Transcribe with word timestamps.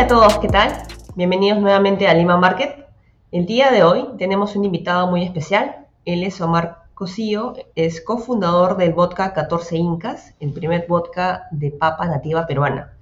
Hola 0.00 0.06
a 0.06 0.16
todos, 0.16 0.38
¿qué 0.38 0.48
tal? 0.48 0.72
Bienvenidos 1.14 1.60
nuevamente 1.60 2.08
a 2.08 2.14
Lima 2.14 2.38
Market. 2.38 2.86
El 3.32 3.44
día 3.44 3.70
de 3.70 3.82
hoy 3.82 4.08
tenemos 4.16 4.56
un 4.56 4.64
invitado 4.64 5.06
muy 5.08 5.22
especial. 5.22 5.88
Él 6.06 6.22
es 6.22 6.40
Omar 6.40 6.84
Cosío, 6.94 7.52
es 7.74 8.00
cofundador 8.00 8.78
del 8.78 8.94
vodka 8.94 9.34
14 9.34 9.76
Incas, 9.76 10.34
el 10.40 10.54
primer 10.54 10.86
vodka 10.88 11.48
de 11.50 11.70
papa 11.70 12.06
nativa 12.06 12.46
peruana. 12.46 12.94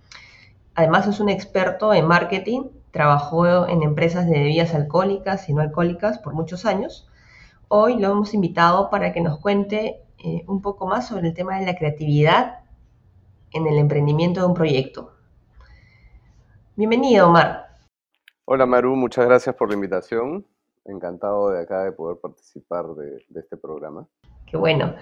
Además 0.74 1.06
es 1.06 1.20
un 1.20 1.28
experto 1.28 1.94
en 1.94 2.04
marketing, 2.04 2.62
trabajó 2.90 3.68
en 3.68 3.84
empresas 3.84 4.26
de 4.26 4.32
bebidas 4.32 4.74
alcohólicas 4.74 5.48
y 5.48 5.52
no 5.52 5.62
alcohólicas 5.62 6.18
por 6.18 6.34
muchos 6.34 6.66
años. 6.66 7.08
Hoy 7.68 7.96
lo 7.96 8.10
hemos 8.10 8.34
invitado 8.34 8.90
para 8.90 9.12
que 9.12 9.20
nos 9.20 9.38
cuente 9.38 10.02
eh, 10.18 10.42
un 10.48 10.60
poco 10.62 10.88
más 10.88 11.06
sobre 11.06 11.28
el 11.28 11.34
tema 11.34 11.60
de 11.60 11.66
la 11.66 11.76
creatividad 11.76 12.58
en 13.52 13.68
el 13.68 13.78
emprendimiento 13.78 14.40
de 14.40 14.46
un 14.46 14.54
proyecto. 14.54 15.12
Bienvenido, 16.78 17.26
Omar. 17.26 17.70
Hola, 18.44 18.64
Maru, 18.64 18.94
muchas 18.94 19.26
gracias 19.26 19.52
por 19.56 19.68
la 19.68 19.74
invitación. 19.74 20.46
Encantado 20.84 21.50
de 21.50 21.62
acá 21.62 21.82
de 21.82 21.90
poder 21.90 22.18
participar 22.18 22.86
de, 22.94 23.20
este 23.34 23.56
programa. 23.56 24.06
Qué 24.46 24.56
bueno. 24.56 24.94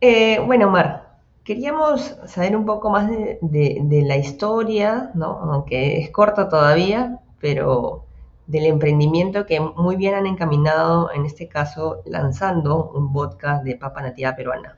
Eh, 0.00 0.40
bueno, 0.44 0.66
Omar, 0.66 1.20
queríamos 1.44 2.18
saber 2.26 2.56
un 2.56 2.66
poco 2.66 2.90
más 2.90 3.08
de, 3.08 4.02
la 4.04 4.16
historia, 4.16 5.12
¿no? 5.14 5.38
aunque 5.52 6.00
es 6.00 6.10
corta 6.10 6.48
todavía, 6.48 7.20
pero 7.38 8.06
del 8.48 8.66
emprendimiento 8.66 9.46
que 9.46 9.60
muy 9.60 9.94
bien 9.94 10.14
han 10.14 10.26
encaminado, 10.26 11.12
en 11.12 11.24
este 11.24 11.46
caso, 11.46 12.02
lanzando 12.04 12.90
un 12.90 13.12
vodka 13.12 13.62
de 13.62 13.76
papa 13.76 14.02
nativa 14.02 14.34
peruana. 14.34 14.76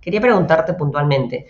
Quería 0.00 0.20
preguntarte 0.20 0.74
puntualmente, 0.74 1.48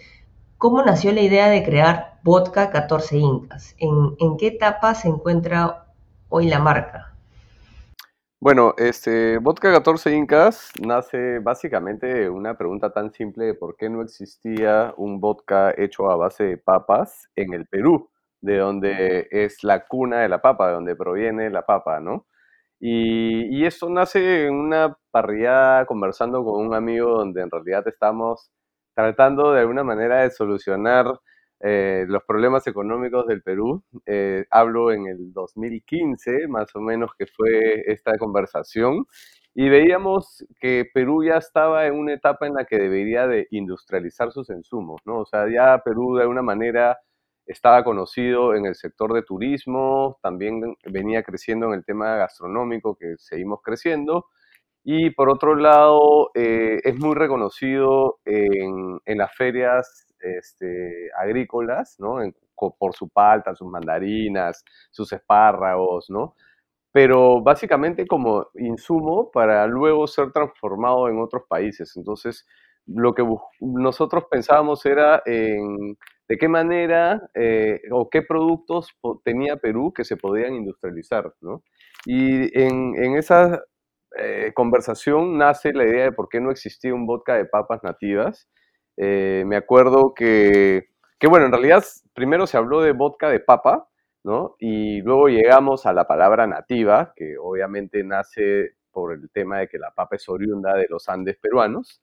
¿cómo 0.56 0.82
nació 0.82 1.12
la 1.12 1.20
idea 1.20 1.50
de 1.50 1.62
crear 1.62 2.11
Vodka 2.24 2.70
14 2.70 3.16
Incas. 3.16 3.74
¿En, 3.78 4.36
qué 4.36 4.46
etapa 4.46 4.94
se 4.94 5.08
encuentra 5.08 5.86
hoy 6.28 6.48
la 6.48 6.60
marca? 6.60 7.16
Bueno, 8.40 8.74
este 8.76 9.38
Vodka 9.38 9.72
14 9.72 10.14
Incas 10.14 10.70
nace 10.80 11.40
básicamente 11.40 12.06
de 12.06 12.30
una 12.30 12.56
pregunta 12.56 12.92
tan 12.92 13.12
simple 13.12 13.46
de 13.46 13.54
por 13.54 13.76
qué 13.76 13.88
no 13.88 14.02
existía 14.02 14.94
un 14.96 15.20
vodka 15.20 15.74
hecho 15.76 16.10
a 16.10 16.16
base 16.16 16.44
de 16.44 16.58
papas 16.58 17.28
en 17.34 17.54
el 17.54 17.66
Perú, 17.66 18.08
de 18.40 18.58
donde 18.58 19.26
es 19.32 19.64
la 19.64 19.84
cuna 19.84 20.20
de 20.20 20.28
la 20.28 20.40
papa, 20.40 20.68
de 20.68 20.74
donde 20.74 20.94
proviene 20.94 21.50
la 21.50 21.66
papa, 21.66 21.98
¿no? 21.98 22.26
Y, 22.78 23.46
y 23.56 23.66
esto 23.66 23.88
nace 23.90 24.46
en 24.46 24.54
una 24.54 24.96
parrillada 25.10 25.86
conversando 25.86 26.44
con 26.44 26.66
un 26.66 26.74
amigo 26.74 27.18
donde 27.18 27.42
en 27.42 27.50
realidad 27.50 27.86
estamos 27.88 28.50
tratando 28.94 29.52
de 29.52 29.60
alguna 29.60 29.82
manera 29.82 30.22
de 30.22 30.30
solucionar 30.30 31.18
eh, 31.62 32.04
los 32.08 32.24
problemas 32.24 32.66
económicos 32.66 33.26
del 33.26 33.42
Perú. 33.42 33.84
Eh, 34.06 34.46
hablo 34.50 34.92
en 34.92 35.06
el 35.06 35.32
2015, 35.32 36.48
más 36.48 36.74
o 36.74 36.80
menos, 36.80 37.12
que 37.16 37.26
fue 37.26 37.84
esta 37.86 38.18
conversación, 38.18 39.06
y 39.54 39.68
veíamos 39.68 40.44
que 40.60 40.86
Perú 40.92 41.24
ya 41.24 41.36
estaba 41.36 41.86
en 41.86 41.94
una 41.94 42.14
etapa 42.14 42.46
en 42.46 42.54
la 42.54 42.64
que 42.64 42.78
debería 42.78 43.26
de 43.26 43.46
industrializar 43.50 44.32
sus 44.32 44.50
insumos, 44.50 45.00
¿no? 45.04 45.20
O 45.20 45.26
sea, 45.26 45.46
ya 45.48 45.78
Perú 45.84 46.16
de 46.16 46.22
alguna 46.22 46.42
manera 46.42 46.98
estaba 47.46 47.84
conocido 47.84 48.54
en 48.54 48.66
el 48.66 48.74
sector 48.74 49.12
de 49.12 49.22
turismo, 49.22 50.18
también 50.22 50.76
venía 50.84 51.22
creciendo 51.22 51.66
en 51.66 51.74
el 51.74 51.84
tema 51.84 52.16
gastronómico, 52.16 52.96
que 52.96 53.14
seguimos 53.18 53.60
creciendo, 53.62 54.26
y 54.84 55.10
por 55.10 55.30
otro 55.30 55.54
lado, 55.54 56.30
eh, 56.34 56.80
es 56.82 56.98
muy 56.98 57.14
reconocido 57.14 58.18
en, 58.24 59.00
en 59.04 59.18
las 59.18 59.34
ferias 59.34 60.06
este, 60.20 61.10
agrícolas, 61.16 61.96
¿no? 61.98 62.18
por 62.78 62.94
su 62.94 63.08
palta, 63.08 63.54
sus 63.54 63.68
mandarinas, 63.68 64.64
sus 64.90 65.12
espárragos, 65.12 66.08
¿no? 66.10 66.36
Pero 66.92 67.42
básicamente 67.42 68.06
como 68.06 68.48
insumo 68.54 69.30
para 69.32 69.66
luego 69.66 70.06
ser 70.06 70.30
transformado 70.30 71.08
en 71.08 71.18
otros 71.20 71.42
países. 71.48 71.96
Entonces, 71.96 72.46
lo 72.86 73.14
que 73.14 73.24
nosotros 73.60 74.24
pensábamos 74.30 74.84
era 74.86 75.22
en 75.26 75.96
de 76.28 76.38
qué 76.38 76.48
manera 76.48 77.28
eh, 77.34 77.80
o 77.90 78.08
qué 78.08 78.22
productos 78.22 78.88
tenía 79.24 79.56
Perú 79.56 79.92
que 79.92 80.04
se 80.04 80.16
podían 80.16 80.54
industrializar, 80.54 81.32
¿no? 81.40 81.62
Y 82.06 82.58
en, 82.58 83.16
esa 83.16 83.62
eh, 84.18 84.52
conversación 84.54 85.38
nace 85.38 85.72
la 85.72 85.84
idea 85.84 86.04
de 86.04 86.12
por 86.12 86.28
qué 86.28 86.40
no 86.40 86.50
existía 86.50 86.94
un 86.94 87.06
vodka 87.06 87.34
de 87.36 87.44
papas 87.44 87.82
nativas 87.82 88.48
eh, 88.96 89.44
me 89.46 89.56
acuerdo 89.56 90.14
que, 90.14 90.88
que, 91.18 91.26
bueno, 91.26 91.46
en 91.46 91.52
realidad 91.52 91.84
primero 92.14 92.46
se 92.46 92.56
habló 92.56 92.82
de 92.82 92.92
vodka 92.92 93.30
de 93.30 93.40
papa, 93.40 93.88
¿no? 94.24 94.56
Y 94.58 95.00
luego 95.02 95.28
llegamos 95.28 95.86
a 95.86 95.92
la 95.92 96.06
palabra 96.06 96.46
nativa, 96.46 97.12
que 97.16 97.36
obviamente 97.38 98.04
nace 98.04 98.72
por 98.92 99.12
el 99.12 99.30
tema 99.30 99.60
de 99.60 99.68
que 99.68 99.78
la 99.78 99.90
papa 99.92 100.16
es 100.16 100.28
oriunda 100.28 100.74
de 100.74 100.86
los 100.88 101.08
Andes 101.08 101.38
peruanos. 101.38 102.02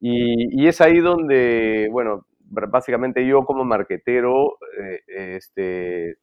Y, 0.00 0.66
es 0.66 0.80
ahí 0.80 0.98
donde, 1.00 1.88
bueno, 1.92 2.26
básicamente 2.40 3.26
yo 3.26 3.44
como 3.44 3.64
marquetero, 3.64 4.56
eh, 4.78 5.00
este, 5.36 6.18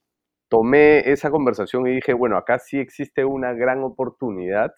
tomé 0.50 1.12
esa 1.12 1.30
conversación 1.32 1.88
y 1.88 1.96
dije, 1.96 2.14
bueno, 2.14 2.38
acá 2.38 2.60
sí 2.60 2.80
existe 2.80 3.26
una 3.26 3.54
gran 3.54 3.84
oportunidad 3.84 4.74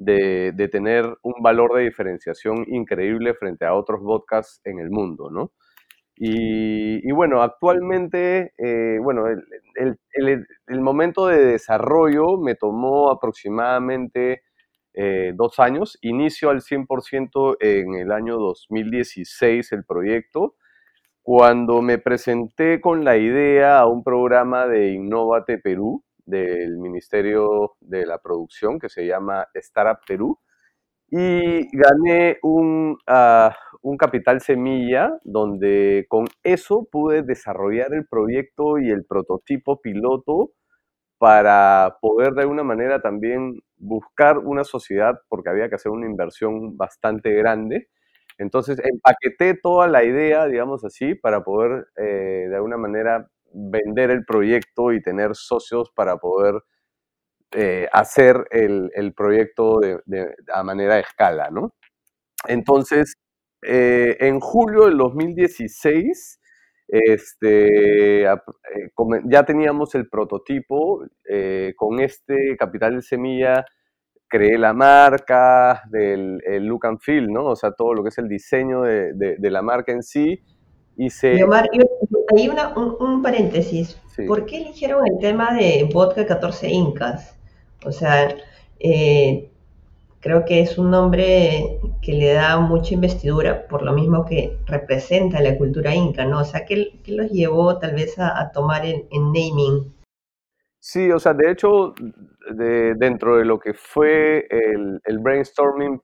de, 0.00 0.68
tener 0.72 1.04
un 1.22 1.34
valor 1.42 1.76
de 1.76 1.84
diferenciación 1.84 2.64
increíble 2.68 3.34
frente 3.34 3.66
a 3.66 3.74
otros 3.74 4.00
vodkas 4.00 4.60
en 4.64 4.78
el 4.78 4.90
mundo, 4.90 5.30
¿no? 5.30 5.52
Y, 6.22 7.10
bueno, 7.12 7.42
actualmente, 7.42 8.52
eh, 8.58 8.98
bueno, 9.02 9.24
el, 9.74 10.80
momento 10.80 11.26
de 11.26 11.46
desarrollo 11.46 12.36
me 12.38 12.56
tomó 12.56 13.10
aproximadamente 13.10 14.42
eh, 14.92 15.32
dos 15.34 15.58
años. 15.58 15.98
Inicio 16.02 16.50
al 16.50 16.60
100% 16.60 17.56
en 17.60 17.94
el 17.94 18.12
año 18.12 18.36
2016 18.36 19.72
el 19.72 19.84
proyecto, 19.84 20.56
cuando 21.22 21.80
me 21.80 21.96
presenté 21.98 22.82
con 22.82 23.04
la 23.04 23.16
idea 23.16 23.78
a 23.78 23.86
un 23.86 24.04
programa 24.04 24.66
de 24.66 24.92
Innovate 24.92 25.56
Perú, 25.56 26.04
del 26.30 26.78
Ministerio 26.78 27.74
de 27.80 28.06
la 28.06 28.18
Producción 28.18 28.78
que 28.78 28.88
se 28.88 29.06
llama 29.06 29.46
Startup 29.54 29.98
Perú 30.06 30.38
y 31.10 31.68
gané 31.76 32.38
un, 32.42 32.96
ah, 33.06 33.54
un 33.82 33.96
capital 33.96 34.40
semilla 34.40 35.18
donde 35.24 36.06
con 36.08 36.26
eso 36.44 36.86
pude 36.90 37.22
desarrollar 37.22 37.92
el 37.94 38.06
proyecto 38.06 38.78
y 38.78 38.90
el 38.90 39.04
prototipo 39.04 39.80
piloto 39.80 40.52
para 41.18 41.98
poder 42.00 42.32
de 42.34 42.42
alguna 42.42 42.62
manera 42.64 43.02
también 43.02 43.60
buscar 43.76 44.38
una 44.38 44.64
sociedad 44.64 45.20
porque 45.28 45.50
había 45.50 45.68
que 45.68 45.74
hacer 45.76 45.92
una 45.92 46.06
inversión 46.06 46.76
bastante 46.76 47.32
grande. 47.34 47.88
Entonces 48.38 48.80
empaqueté 48.82 49.54
toda 49.54 49.86
la 49.88 50.04
idea, 50.04 50.46
digamos 50.46 50.84
así, 50.84 51.14
para 51.14 51.44
poder 51.44 51.88
eh, 51.96 52.46
de 52.48 52.56
alguna 52.56 52.78
manera 52.78 53.28
vender 53.52 54.10
el 54.10 54.24
proyecto 54.24 54.92
y 54.92 55.02
tener 55.02 55.34
socios 55.34 55.90
para 55.94 56.16
poder 56.16 56.62
eh, 57.52 57.88
hacer 57.92 58.46
el, 58.52 59.12
proyecto 59.12 59.80
de, 59.80 60.34
a 60.52 60.62
manera 60.62 60.94
de 60.94 61.00
escala, 61.00 61.50
¿no? 61.50 61.74
Entonces, 62.46 63.14
eh, 63.62 64.16
en 64.20 64.40
julio 64.40 64.86
del 64.86 64.96
2016, 64.98 66.40
este, 66.88 68.22
eh, 68.22 68.36
ya 69.24 69.44
teníamos 69.44 69.94
el 69.96 70.08
prototipo, 70.08 71.04
con 71.76 72.00
este 72.00 72.56
capital 72.56 72.96
de 72.96 73.02
semilla 73.02 73.64
creé 74.28 74.56
la 74.58 74.72
marca, 74.72 75.82
del 75.90 76.40
look 76.60 76.86
and 76.86 77.00
feel, 77.00 77.26
¿no? 77.32 77.46
O 77.46 77.56
sea, 77.56 77.72
todo 77.72 77.94
lo 77.94 78.04
que 78.04 78.10
es 78.10 78.18
el 78.18 78.28
diseño 78.28 78.82
de, 78.82 79.12
de 79.14 79.50
la 79.50 79.62
marca 79.62 79.90
en 79.90 80.04
sí, 80.04 80.40
y 80.96 81.08
hay 82.36 82.48
un, 82.76 83.22
paréntesis. 83.22 83.98
¿Por 84.26 84.44
qué 84.44 84.58
eligieron 84.58 85.06
el 85.06 85.18
tema 85.18 85.54
de 85.54 85.88
vodka 85.92 86.26
14 86.26 86.68
incas? 86.68 87.36
O 87.84 87.92
sea, 87.92 88.36
eh, 88.78 89.50
creo 90.20 90.44
que 90.44 90.60
es 90.60 90.78
un 90.78 90.90
nombre 90.90 91.78
que 92.02 92.12
le 92.12 92.34
da 92.34 92.58
mucha 92.58 92.94
investidura 92.94 93.66
por 93.66 93.82
lo 93.82 93.92
mismo 93.92 94.24
que 94.26 94.58
representa 94.66 95.40
la 95.40 95.56
cultura 95.56 95.94
inca, 95.94 96.24
¿no? 96.24 96.40
O 96.40 96.44
sea, 96.44 96.64
¿qué, 96.64 97.00
los 97.06 97.30
llevó 97.30 97.78
tal 97.78 97.94
vez 97.94 98.18
a, 98.18 98.50
tomar 98.52 98.84
el, 98.84 99.06
naming? 99.10 99.94
Sí, 100.78 101.10
o 101.10 101.18
sea, 101.18 101.34
de 101.34 101.50
hecho, 101.50 101.94
dentro 102.96 103.36
de 103.36 103.44
lo 103.44 103.58
que 103.58 103.74
fue 103.74 104.46
el, 104.50 105.00
el, 105.04 105.18
brainstorming 105.18 106.00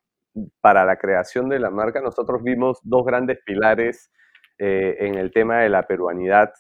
para 0.61 0.85
la 0.85 0.97
creación 0.97 1.49
de 1.49 1.59
la 1.59 1.71
marca, 1.71 2.00
nosotros 2.00 2.43
vimos 2.43 2.79
dos 2.83 3.05
grandes 3.05 3.38
pilares 3.44 4.11
eh, 4.58 4.97
en 5.00 5.14
el 5.17 5.31
tema 5.32 5.61
de 5.61 5.69
la 5.69 5.82
peruanidad, 5.87 6.53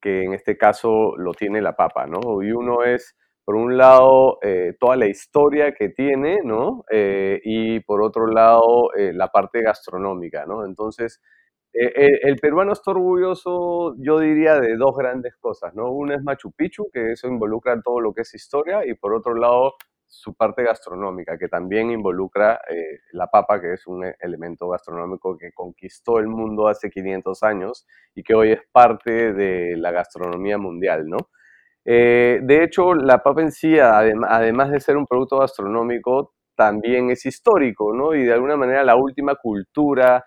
que 0.00 0.22
en 0.24 0.34
este 0.34 0.56
caso 0.56 1.16
lo 1.16 1.32
tiene 1.34 1.60
la 1.60 1.74
papa, 1.76 2.06
¿no? 2.06 2.42
Y 2.42 2.52
uno 2.52 2.84
es, 2.84 3.16
por 3.44 3.56
un 3.56 3.76
lado, 3.76 4.38
eh, 4.42 4.74
toda 4.78 4.96
la 4.96 5.06
historia 5.06 5.72
que 5.72 5.88
tiene, 5.90 6.40
¿no? 6.44 6.84
Eh, 6.90 7.40
y 7.44 7.80
por 7.80 8.02
otro 8.02 8.26
lado, 8.26 8.90
la 8.94 9.28
parte 9.28 9.62
gastronómica, 9.62 10.46
¿no? 10.46 10.64
Entonces, 10.64 11.20
Eh, 11.78 12.20
el, 12.22 12.36
peruano 12.36 12.72
está 12.72 12.92
orgulloso, 12.92 13.94
yo 13.98 14.18
diría, 14.18 14.58
de 14.60 14.76
dos 14.76 14.96
grandes 14.96 15.36
cosas, 15.36 15.74
¿no? 15.74 15.90
Una 15.92 16.14
es 16.16 16.22
Machu 16.22 16.50
Picchu, 16.52 16.88
que 16.92 17.12
eso 17.12 17.28
involucra 17.28 17.78
todo 17.82 18.00
lo 18.00 18.14
que 18.14 18.22
es 18.22 18.34
historia, 18.34 18.86
y 18.86 18.94
por 18.94 19.12
otro 19.14 19.34
lado, 19.34 19.74
su 20.06 20.34
parte 20.34 20.62
gastronómica, 20.62 21.36
que 21.38 21.48
también 21.48 21.90
involucra 21.90 22.60
eh, 22.68 23.00
la 23.12 23.26
papa, 23.28 23.60
que 23.60 23.74
es 23.74 23.86
un 23.86 24.04
e, 24.04 24.16
elemento 24.20 24.68
gastronómico 24.68 25.36
que 25.36 25.52
conquistó 25.52 26.18
el 26.18 26.28
mundo 26.28 26.68
hace 26.68 26.90
500 26.90 27.42
años 27.42 27.86
y 28.14 28.22
que 28.22 28.34
hoy 28.34 28.52
es 28.52 28.60
parte 28.72 29.32
de 29.32 29.76
la 29.76 29.90
gastronomía 29.90 30.58
mundial, 30.58 31.08
¿no? 31.08 31.18
Eh, 31.84 32.40
de 32.42 32.64
hecho, 32.64 32.94
la 32.94 33.22
papa 33.22 33.42
en 33.42 33.52
sí, 33.52 33.78
además 33.78 34.70
de 34.70 34.80
ser 34.80 34.96
un 34.96 35.06
producto 35.06 35.38
gastronómico, 35.38 36.34
también 36.56 37.10
es 37.10 37.26
histórico, 37.26 37.94
¿no? 37.94 38.14
Y 38.14 38.24
de 38.24 38.32
alguna 38.32 38.56
manera 38.56 38.82
la 38.82 38.96
última 38.96 39.36
cultura 39.36 40.24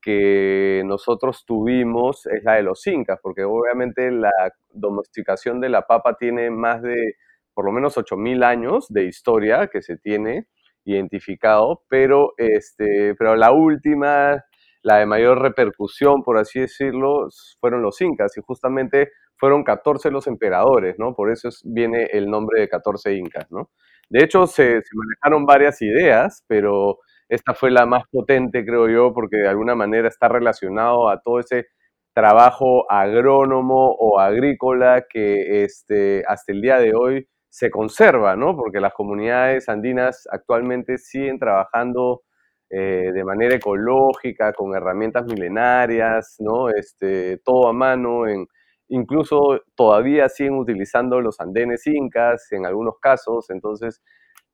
que 0.00 0.82
nosotros 0.86 1.44
tuvimos 1.46 2.26
es 2.26 2.42
la 2.44 2.54
de 2.54 2.62
los 2.62 2.86
incas, 2.86 3.18
porque 3.22 3.44
obviamente 3.44 4.10
la 4.10 4.32
domesticación 4.70 5.60
de 5.60 5.68
la 5.68 5.82
papa 5.82 6.16
tiene 6.16 6.50
más 6.50 6.82
de 6.82 7.14
por 7.56 7.64
lo 7.64 7.72
menos 7.72 7.96
8.000 7.96 8.44
años 8.44 8.86
de 8.90 9.04
historia 9.06 9.68
que 9.68 9.80
se 9.80 9.96
tiene 9.96 10.46
identificado, 10.84 11.82
pero, 11.88 12.34
este, 12.36 13.14
pero 13.14 13.34
la 13.34 13.50
última, 13.50 14.44
la 14.82 14.98
de 14.98 15.06
mayor 15.06 15.40
repercusión, 15.40 16.22
por 16.22 16.36
así 16.36 16.60
decirlo, 16.60 17.28
fueron 17.58 17.80
los 17.80 17.98
incas 18.02 18.36
y 18.36 18.42
justamente 18.42 19.10
fueron 19.38 19.64
14 19.64 20.10
los 20.10 20.26
emperadores, 20.26 20.96
¿no? 20.98 21.14
Por 21.14 21.32
eso 21.32 21.48
viene 21.64 22.04
el 22.12 22.28
nombre 22.28 22.60
de 22.60 22.68
14 22.68 23.14
incas, 23.14 23.50
¿no? 23.50 23.70
De 24.10 24.22
hecho, 24.22 24.46
se, 24.46 24.82
se 24.82 24.94
manejaron 24.94 25.46
varias 25.46 25.80
ideas, 25.80 26.44
pero 26.46 26.98
esta 27.26 27.54
fue 27.54 27.70
la 27.70 27.86
más 27.86 28.02
potente, 28.12 28.66
creo 28.66 28.86
yo, 28.90 29.14
porque 29.14 29.38
de 29.38 29.48
alguna 29.48 29.74
manera 29.74 30.08
está 30.08 30.28
relacionado 30.28 31.08
a 31.08 31.20
todo 31.22 31.40
ese 31.40 31.68
trabajo 32.14 32.90
agrónomo 32.90 33.92
o 33.98 34.20
agrícola 34.20 35.06
que 35.08 35.64
este, 35.64 36.22
hasta 36.28 36.52
el 36.52 36.60
día 36.60 36.78
de 36.78 36.94
hoy 36.94 37.26
se 37.56 37.70
conserva, 37.70 38.36
¿no? 38.36 38.54
Porque 38.54 38.80
las 38.80 38.92
comunidades 38.92 39.70
andinas 39.70 40.28
actualmente 40.30 40.98
siguen 40.98 41.38
trabajando 41.38 42.22
eh, 42.68 43.12
de 43.14 43.24
manera 43.24 43.56
ecológica, 43.56 44.52
con 44.52 44.76
herramientas 44.76 45.24
milenarias, 45.24 46.36
¿no? 46.38 46.68
Este, 46.68 47.38
todo 47.38 47.68
a 47.68 47.72
mano, 47.72 48.28
en, 48.28 48.46
incluso 48.88 49.62
todavía 49.74 50.28
siguen 50.28 50.58
utilizando 50.58 51.18
los 51.22 51.40
andenes 51.40 51.86
incas 51.86 52.52
en 52.52 52.66
algunos 52.66 52.98
casos, 53.00 53.48
entonces 53.48 54.02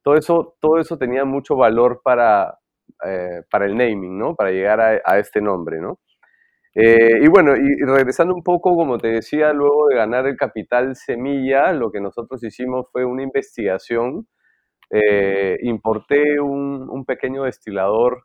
todo 0.03 0.15
eso, 0.15 0.55
todo 0.61 0.79
eso 0.79 0.97
tenía 0.97 1.25
mucho 1.25 1.57
valor 1.57 2.03
para, 2.05 2.57
eh, 3.05 3.43
para 3.51 3.67
el 3.67 3.77
naming, 3.77 4.17
¿no? 4.17 4.37
Para 4.37 4.53
llegar 4.53 4.81
a, 4.81 5.19
este 5.19 5.41
nombre, 5.41 5.81
¿no? 5.81 5.99
Eh, 6.75 7.19
y 7.23 7.29
bueno, 7.29 7.55
y, 7.57 7.85
regresando 7.85 8.35
un 8.35 8.43
poco, 8.43 8.75
como 8.77 8.99
te 8.99 9.09
decía, 9.09 9.53
luego 9.53 9.89
de 9.89 9.97
ganar 9.97 10.27
el 10.27 10.37
capital 10.37 10.97
semilla, 10.97 11.73
lo 11.73 11.91
que 11.93 12.01
nosotros 12.01 12.43
hicimos 12.45 12.87
fue 12.93 13.05
una 13.05 13.23
investigación. 13.23 14.27
Eh, 14.91 15.59
importé 15.63 16.41
un, 16.41 17.05
pequeño 17.07 17.45
destilador 17.45 18.25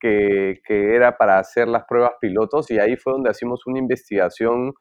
que, 0.00 0.60
que, 0.64 0.94
era 0.96 1.16
para 1.18 1.38
hacer 1.38 1.68
las 1.68 1.84
pruebas 1.86 2.12
pilotos 2.20 2.70
y 2.70 2.78
ahí 2.78 2.96
fue 2.96 3.12
donde 3.14 3.30
hicimos 3.30 3.66
una 3.66 3.78
investigación 3.78 4.74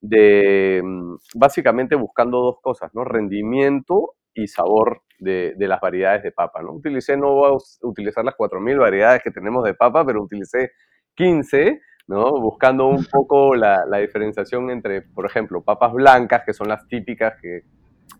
de 0.00 0.82
mm, 0.84 1.16
básicamente 1.36 1.96
buscando 1.96 2.40
dos 2.40 2.56
cosas, 2.62 2.90
¿no? 2.94 3.04
Rendimiento 3.04 4.14
y 4.34 4.48
sabor 4.48 5.02
de, 5.18 5.54
las 5.58 5.80
variedades 5.80 6.22
de 6.22 6.32
papa. 6.32 6.62
¿no? 6.62 6.72
Utilicé, 6.72 7.16
no 7.16 7.32
voy 7.32 7.52
a 7.52 7.86
utilizar 7.86 8.24
las 8.24 8.34
4.000 8.36 8.78
variedades 8.78 9.22
que 9.22 9.30
tenemos 9.30 9.64
de 9.64 9.74
papa, 9.74 10.04
pero 10.04 10.22
utilicé 10.22 10.72
15, 11.14 11.80
¿no? 12.06 12.40
buscando 12.40 12.86
un 12.86 13.04
poco 13.04 13.54
la, 13.54 13.84
diferenciación 13.98 14.70
entre, 14.70 15.02
por 15.02 15.26
ejemplo, 15.26 15.62
papas 15.62 15.92
blancas, 15.92 16.42
que 16.44 16.52
son 16.52 16.68
las 16.68 16.86
típicas 16.88 17.34
que 17.40 17.62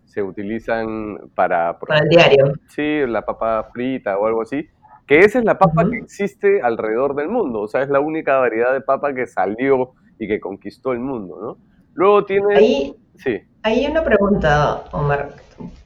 se 0.05 0.23
utilizan 0.23 1.29
para... 1.35 1.77
Para 1.79 1.99
el 1.99 2.09
diario. 2.09 2.53
Sí, 2.67 3.05
la 3.05 3.25
papa 3.25 3.69
frita 3.73 4.17
o 4.17 4.25
algo 4.25 4.41
así. 4.41 4.67
Que 5.05 5.19
esa 5.19 5.39
es 5.39 5.45
la 5.45 5.57
papa 5.57 5.87
que 5.89 5.97
existe 5.97 6.61
alrededor 6.61 7.15
del 7.15 7.27
mundo. 7.27 7.61
O 7.61 7.67
sea, 7.67 7.83
es 7.83 7.89
la 7.89 7.99
única 7.99 8.37
variedad 8.37 8.73
de 8.73 8.81
papa 8.81 9.13
que 9.13 9.27
salió 9.27 9.93
y 10.17 10.27
que 10.27 10.39
conquistó 10.39 10.93
el 10.93 10.99
mundo, 10.99 11.37
¿no? 11.41 11.57
Luego 11.93 12.25
tiene... 12.25 12.55
Ahí, 12.55 12.95
sí. 13.15 13.41
Ahí 13.61 13.85
hay 13.85 13.91
una 13.91 14.03
pregunta, 14.03 14.85
Omar 14.91 15.35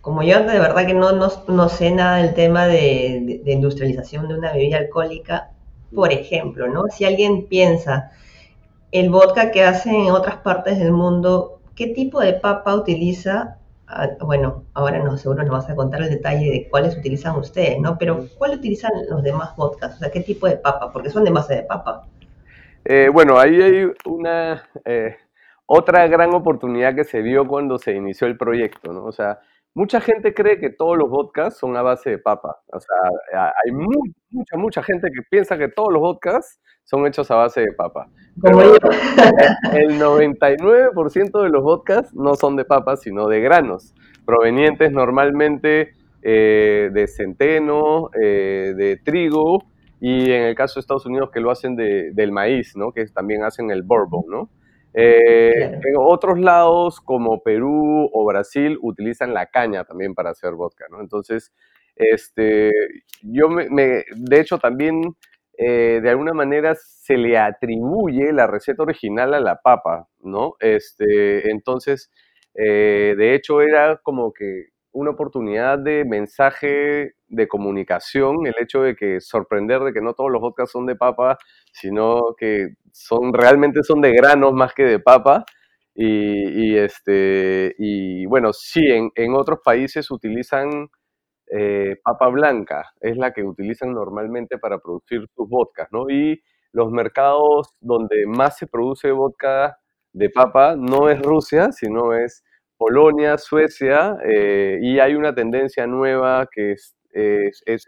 como 0.02 0.24
yo 0.24 0.40
de 0.40 0.60
verdad 0.60 0.86
que 0.86 0.94
no, 0.94 1.12
no, 1.12 1.70
sé 1.70 1.92
nada 1.92 2.18
del 2.18 2.34
tema 2.34 2.68
de, 2.68 3.42
industrialización 3.46 4.28
de 4.28 4.36
una 4.36 4.54
bebida 4.54 4.78
alcohólica, 4.78 5.52
por 5.94 6.12
ejemplo, 6.12 6.68
¿no? 6.68 6.86
Si 6.90 7.06
alguien 7.06 7.48
piensa 7.48 8.12
el 8.92 9.10
vodka 9.10 9.52
que 9.52 9.64
hacen 9.64 9.96
en 9.96 10.12
otras 10.12 10.38
partes 10.38 10.80
del 10.80 10.92
mundo, 10.92 11.60
¿qué 11.76 11.88
tipo 11.88 12.20
de 12.22 12.34
papa 12.34 12.76
utiliza? 12.76 13.58
Ah, 13.88 14.10
bueno, 14.22 14.64
ahora 14.74 15.00
no, 15.00 15.18
seguro 15.18 15.44
nos 15.44 15.52
vas 15.52 15.70
a 15.70 15.76
contar 15.76 16.02
el 16.02 16.10
detalle 16.10 16.52
de 16.52 16.68
cuáles 16.70 16.98
utilizan 16.98 17.36
ustedes, 17.38 17.80
¿no? 17.80 17.98
Pero 17.98 18.26
¿cuál 18.38 18.54
utilizan 18.56 18.92
los 19.10 19.24
demás 19.24 19.56
vodkas? 19.56 19.96
O 19.96 20.00
sea, 20.00 20.12
¿qué 20.12 20.22
tipo 20.22 20.48
de 20.48 20.58
papa? 20.58 20.92
Porque 20.92 21.10
son 21.10 21.24
de 21.24 21.32
base 21.32 21.56
de 21.56 21.64
papa. 21.64 22.06
Eh, 22.86 23.10
bueno, 23.12 23.40
ahí 23.40 23.62
hay 23.62 23.92
una 24.06 24.64
eh, 24.86 25.16
otra 25.66 26.08
gran 26.08 26.34
oportunidad 26.34 26.96
que 26.96 27.04
se 27.04 27.22
dio 27.22 27.48
cuando 27.48 27.78
se 27.78 27.94
inició 27.94 28.28
el 28.28 28.38
proyecto, 28.38 28.92
¿no? 28.94 29.06
O 29.06 29.12
sea, 29.12 29.40
mucha 29.74 30.02
gente 30.02 30.34
cree 30.34 30.60
que 30.60 30.70
todos 30.70 30.98
los 30.98 31.10
vodkas 31.10 31.58
son 31.58 31.76
a 31.78 31.82
base 31.82 32.10
de 32.10 32.18
papa. 32.18 32.58
O 32.72 32.80
sea, 32.80 33.52
hay 33.64 33.72
mucha, 33.72 34.58
mucha 34.58 34.84
gente 34.84 35.10
que 35.10 35.22
piensa 35.30 35.58
que 35.58 35.70
todos 35.70 35.92
los 35.92 36.02
vodkas 36.02 36.60
son 36.84 37.06
hechos 37.06 37.30
a 37.32 37.36
base 37.36 37.62
de 37.62 37.74
papa. 37.74 38.08
Como 38.42 38.62
yo. 38.62 38.76
El 39.74 40.00
99% 40.00 41.44
de 41.44 41.50
los 41.50 41.64
vodkas 41.64 42.14
no 42.14 42.36
son 42.36 42.56
de 42.56 42.66
papa, 42.66 42.96
sino 42.96 43.28
de 43.28 43.42
granos, 43.42 43.94
provenientes 44.26 44.92
normalmente 44.92 45.94
eh, 46.22 46.90
de 46.92 47.08
centeno, 47.08 48.10
eh, 48.20 48.74
de 48.76 48.98
trigo, 48.98 49.64
y 50.02 50.32
en 50.32 50.44
el 50.44 50.56
caso 50.56 50.76
de 50.76 50.82
Estados 50.82 51.06
Unidos 51.06 51.30
que 51.32 51.42
lo 51.42 51.52
hacen 51.52 51.76
del 51.76 52.32
maíz, 52.32 52.76
¿no? 52.76 52.92
Que 52.92 53.06
también 53.08 53.44
hacen 53.44 53.70
el 53.70 53.84
bourbon, 53.84 54.24
¿no? 54.30 54.50
Eh, 54.94 55.52
en 55.66 55.96
otros 55.98 56.40
lados, 56.40 57.00
como 57.02 57.42
Perú 57.44 58.10
o 58.12 58.26
Brasil, 58.26 58.78
utilizan 58.82 59.34
la 59.34 59.46
caña 59.48 59.84
también 59.84 60.16
para 60.16 60.32
hacer 60.32 60.54
vodka, 60.54 60.86
¿no? 60.90 61.02
Entonces, 61.02 61.52
este, 61.96 62.72
yo 63.22 63.50
me, 63.50 63.68
de 64.16 64.40
hecho 64.40 64.58
también 64.58 65.16
eh, 65.58 66.00
de 66.02 66.10
alguna 66.10 66.34
manera 66.34 66.74
se 66.76 67.18
le 67.18 67.38
atribuye 67.38 68.32
la 68.32 68.48
receta 68.48 68.84
original 68.84 69.34
a 69.34 69.42
la 69.42 69.58
papa, 69.62 70.08
¿no? 70.22 70.56
Este, 70.62 71.52
entonces, 71.52 72.10
eh, 72.56 73.14
de 73.18 73.36
hecho 73.36 73.62
era 73.62 73.98
como 73.98 74.32
que 74.34 74.69
una 74.92 75.12
oportunidad 75.12 75.80
de 75.80 76.06
mensaje 76.06 77.14
de 77.28 77.48
comunicación, 77.48 78.48
el 78.48 78.56
hecho 78.60 78.82
de 78.82 78.96
que 78.96 79.22
sorprender 79.22 79.82
de 79.82 79.94
que 79.94 80.02
no 80.02 80.14
todos 80.14 80.32
los 80.32 80.42
vodkas 80.42 80.72
son 80.72 80.86
de 80.86 80.96
papa, 80.96 81.38
sino 81.74 82.36
que 82.38 82.70
son 82.92 83.34
realmente 83.34 83.84
son 83.84 84.02
de 84.02 84.14
granos 84.14 84.54
más 84.54 84.74
que 84.74 84.84
de 84.84 85.00
papa. 85.00 85.46
Y, 86.02 86.78
este, 86.78 87.76
y 87.78 88.26
bueno, 88.26 88.54
sí, 88.54 88.82
en, 88.88 89.12
en 89.16 89.34
otros 89.36 89.60
países 89.64 90.10
utilizan 90.12 90.88
eh, 91.52 91.98
papa 92.04 92.28
blanca, 92.30 92.86
es 93.02 93.18
la 93.18 93.34
que 93.34 93.44
utilizan 93.44 93.94
normalmente 93.94 94.58
para 94.60 94.80
producir 94.80 95.28
sus 95.36 95.50
vodkas, 95.50 95.88
¿no? 95.92 96.10
Y 96.10 96.42
los 96.72 96.92
mercados 96.92 97.76
donde 97.82 98.26
más 98.28 98.58
se 98.58 98.68
produce 98.68 99.12
vodka 99.12 99.78
de 100.14 100.30
papa 100.30 100.76
no 100.78 101.10
es 101.10 101.22
Rusia, 101.22 101.72
sino 101.72 102.14
es 102.14 102.44
Polonia, 102.80 103.38
Suecia, 103.38 104.16
eh, 104.24 104.80
y 104.82 105.00
hay 105.00 105.14
una 105.14 105.36
tendencia 105.36 105.86
nueva 105.86 106.48
que 106.50 106.72
es, 106.72 106.96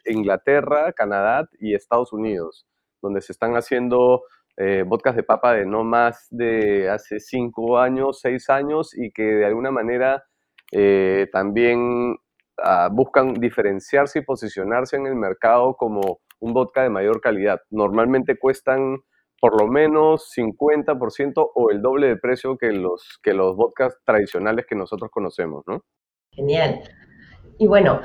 Inglaterra, 0.05 0.91
Canadá 0.91 1.47
y 1.59 1.73
Estados 1.73 2.11
Unidos, 2.11 2.67
donde 3.01 3.21
se 3.21 3.31
están 3.31 3.53
haciendo 3.53 4.23
eh, 4.57 4.83
vodkas 4.85 5.15
de 5.15 5.23
papa 5.23 5.53
de 5.53 5.65
no 5.65 5.85
más 5.85 6.27
de 6.29 6.89
hace 6.89 7.21
cinco 7.21 7.79
años, 7.79 8.19
seis 8.19 8.49
años, 8.49 8.91
y 8.93 9.11
que 9.11 9.23
de 9.23 9.45
alguna 9.45 9.71
manera 9.71 10.25
eh, 10.73 11.29
también 11.31 12.17
ah, 12.61 12.89
buscan 12.91 13.35
diferenciarse 13.35 14.19
y 14.19 14.23
posicionarse 14.23 14.97
en 14.97 15.07
el 15.07 15.15
mercado 15.15 15.73
como 15.77 16.19
un 16.41 16.53
vodka 16.53 16.83
de 16.83 16.89
mayor 16.89 17.21
calidad. 17.21 17.61
Normalmente 17.69 18.37
cuestan 18.37 18.97
por 19.41 19.59
lo 19.59 19.67
menos 19.67 20.31
50% 20.37 21.51
o 21.55 21.71
el 21.71 21.81
doble 21.81 22.07
de 22.07 22.15
precio 22.15 22.57
que 22.57 22.71
los, 22.71 23.19
que 23.23 23.33
los 23.33 23.55
vodkas 23.55 23.97
tradicionales 24.05 24.67
que 24.67 24.75
nosotros 24.75 25.09
conocemos, 25.11 25.63
¿no? 25.65 25.83
Genial. 26.31 26.81
Y 27.57 27.65
bueno, 27.65 28.01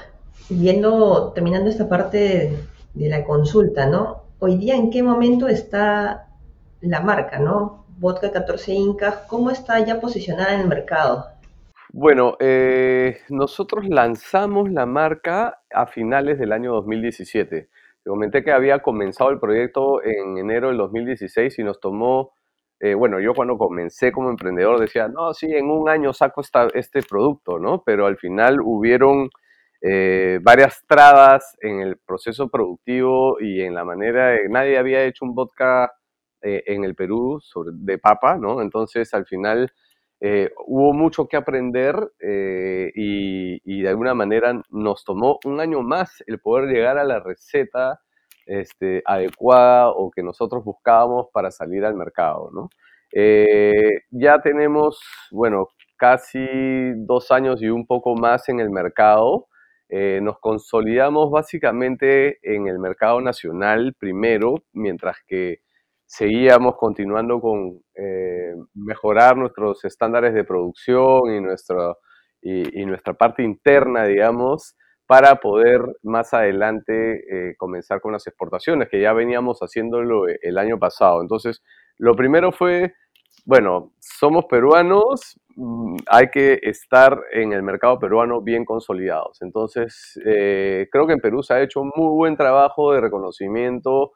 viendo, 0.49 1.33
terminando 1.35 1.69
esta 1.69 1.91
parte 1.91 2.57
de, 2.95 3.09
la 3.09 3.23
consulta, 3.23 3.87
¿no? 3.87 4.23
Hoy 4.39 4.57
día, 4.57 4.77
¿en 4.77 4.91
qué 4.91 5.03
momento 5.03 5.47
está 5.47 6.29
la 6.81 7.01
marca, 7.01 7.39
¿no? 7.39 7.85
Vodka 7.99 8.33
14 8.33 8.73
Incas, 8.73 9.17
¿cómo 9.29 9.51
está 9.51 9.79
ya 9.81 10.01
posicionada 10.01 10.55
en 10.55 10.61
el 10.61 10.69
mercado? 10.69 11.27
Bueno, 11.93 12.37
eh, 12.41 13.19
nosotros 13.29 13.87
lanzamos 13.87 14.71
la 14.71 14.87
marca 14.87 15.61
a 15.71 15.87
finales 15.87 16.39
del 16.39 16.53
año 16.53 16.73
2017. 16.73 17.69
Comenté 18.07 18.45
que 18.45 18.53
había 18.53 18.79
comenzado 18.79 19.31
el 19.31 19.41
proyecto 19.41 20.03
en 20.05 20.39
enero 20.39 20.69
del 20.69 20.77
2016 20.77 21.59
y 21.59 21.65
nos 21.65 21.81
tomó, 21.81 22.33
eh, 22.79 22.95
bueno, 22.95 23.19
yo 23.19 23.35
cuando 23.35 23.59
comencé 23.59 24.13
como 24.13 24.31
emprendedor 24.31 24.79
decía, 24.79 25.09
no, 25.09 25.35
sí, 25.35 25.47
en 25.51 25.71
un 25.71 25.89
año 25.89 26.13
saco 26.13 26.41
esta, 26.41 26.69
este 26.75 27.03
producto, 27.03 27.59
¿no? 27.59 27.83
Pero 27.85 28.07
al 28.07 28.17
final 28.17 28.61
hubieron 28.63 29.29
eh, 29.83 30.39
varias 30.43 30.85
trabas 30.87 31.57
en 31.61 31.81
el 31.81 31.99
proceso 31.99 32.49
productivo 32.49 33.39
y 33.41 33.63
en 33.63 33.75
la 33.75 33.85
manera, 33.85 34.29
de, 34.29 34.49
nadie 34.49 34.79
había 34.79 35.03
hecho 35.05 35.25
un 35.25 35.35
vodka 35.35 35.93
eh, 36.43 36.63
en 36.67 36.85
el 36.85 36.95
Perú 36.95 37.41
sobre, 37.43 37.71
de 37.75 37.99
papa, 37.99 38.37
¿no? 38.37 38.63
Entonces 38.63 39.13
al 39.15 39.27
final 39.27 39.73
eh, 40.21 40.51
hubo 40.67 40.95
mucho 40.95 41.29
que 41.29 41.37
aprender 41.37 41.95
eh, 42.21 42.91
y, 42.95 43.83
de 43.83 43.89
alguna 43.89 44.15
manera 44.15 44.63
nos 44.71 45.05
tomó 45.05 45.39
un 45.45 45.61
año 45.61 45.83
más 45.83 46.23
el 46.27 46.41
poder 46.41 46.69
llegar 46.71 46.99
a 46.99 47.05
la 47.05 47.21
receta 47.21 48.01
este, 48.47 49.03
adecuada 49.05 49.91
o 49.91 50.11
que 50.11 50.23
nosotros 50.23 50.65
buscábamos 50.65 51.29
para 51.33 51.51
salir 51.51 51.85
al 51.85 51.95
mercado. 51.95 52.51
¿no? 52.53 52.71
Eh, 53.13 54.01
ya 54.11 54.41
tenemos, 54.41 55.01
bueno, 55.31 55.69
casi 55.97 56.41
dos 56.97 57.31
años 57.31 57.63
y 57.63 57.69
un 57.69 57.87
poco 57.87 58.15
más 58.17 58.49
en 58.49 58.61
el 58.61 58.71
mercado. 58.71 59.49
nos 59.89 60.39
consolidamos 60.41 61.31
básicamente 61.31 62.39
en 62.43 62.67
el 62.69 62.79
mercado 62.79 63.21
nacional 63.21 63.95
primero, 63.99 64.55
mientras 64.73 65.17
que 65.27 65.61
seguíamos 66.07 66.77
continuando 66.77 67.41
con 67.41 67.81
eh, 67.95 68.55
mejorar 68.75 69.37
nuestros 69.37 69.85
estándares 69.85 70.35
de 70.35 70.45
producción 70.45 71.35
y, 71.35 71.41
nuestro, 71.41 71.99
y, 72.41 72.87
nuestra 72.87 73.15
parte 73.15 73.43
interna, 73.43 74.05
digamos, 74.05 74.77
para 75.07 75.37
poder 75.37 75.81
más 76.03 76.33
adelante 76.33 77.51
eh, 77.51 77.57
comenzar 77.57 78.01
con 78.01 78.13
las 78.13 78.27
exportaciones, 78.27 78.89
que 78.89 79.01
ya 79.01 79.13
veníamos 79.13 79.59
haciéndolo 79.61 80.29
eh, 80.29 80.39
el 80.43 80.59
año 80.59 80.79
pasado. 80.79 81.23
Entonces, 81.23 81.63
lo 81.99 82.15
primero 82.15 82.53
fue, 82.53 82.95
bueno, 83.45 83.93
somos 83.99 84.45
peruanos, 84.47 85.41
mm, 85.57 85.97
hay 86.09 86.29
que 86.29 86.61
estar 86.63 87.21
en 87.33 87.53
el 87.53 87.63
mercado 87.65 87.99
peruano 87.99 88.43
bien 88.43 88.65
consolidados. 88.65 89.43
Entonces, 89.43 90.19
creo 90.23 91.07
que 91.07 91.13
en 91.13 91.21
Perú 91.21 91.43
se 91.43 91.55
ha 91.55 91.63
hecho 91.63 91.81
un 91.81 91.91
muy 91.97 92.15
buen 92.15 92.37
trabajo 92.37 92.93
de 92.93 93.01
reconocimiento 93.01 94.13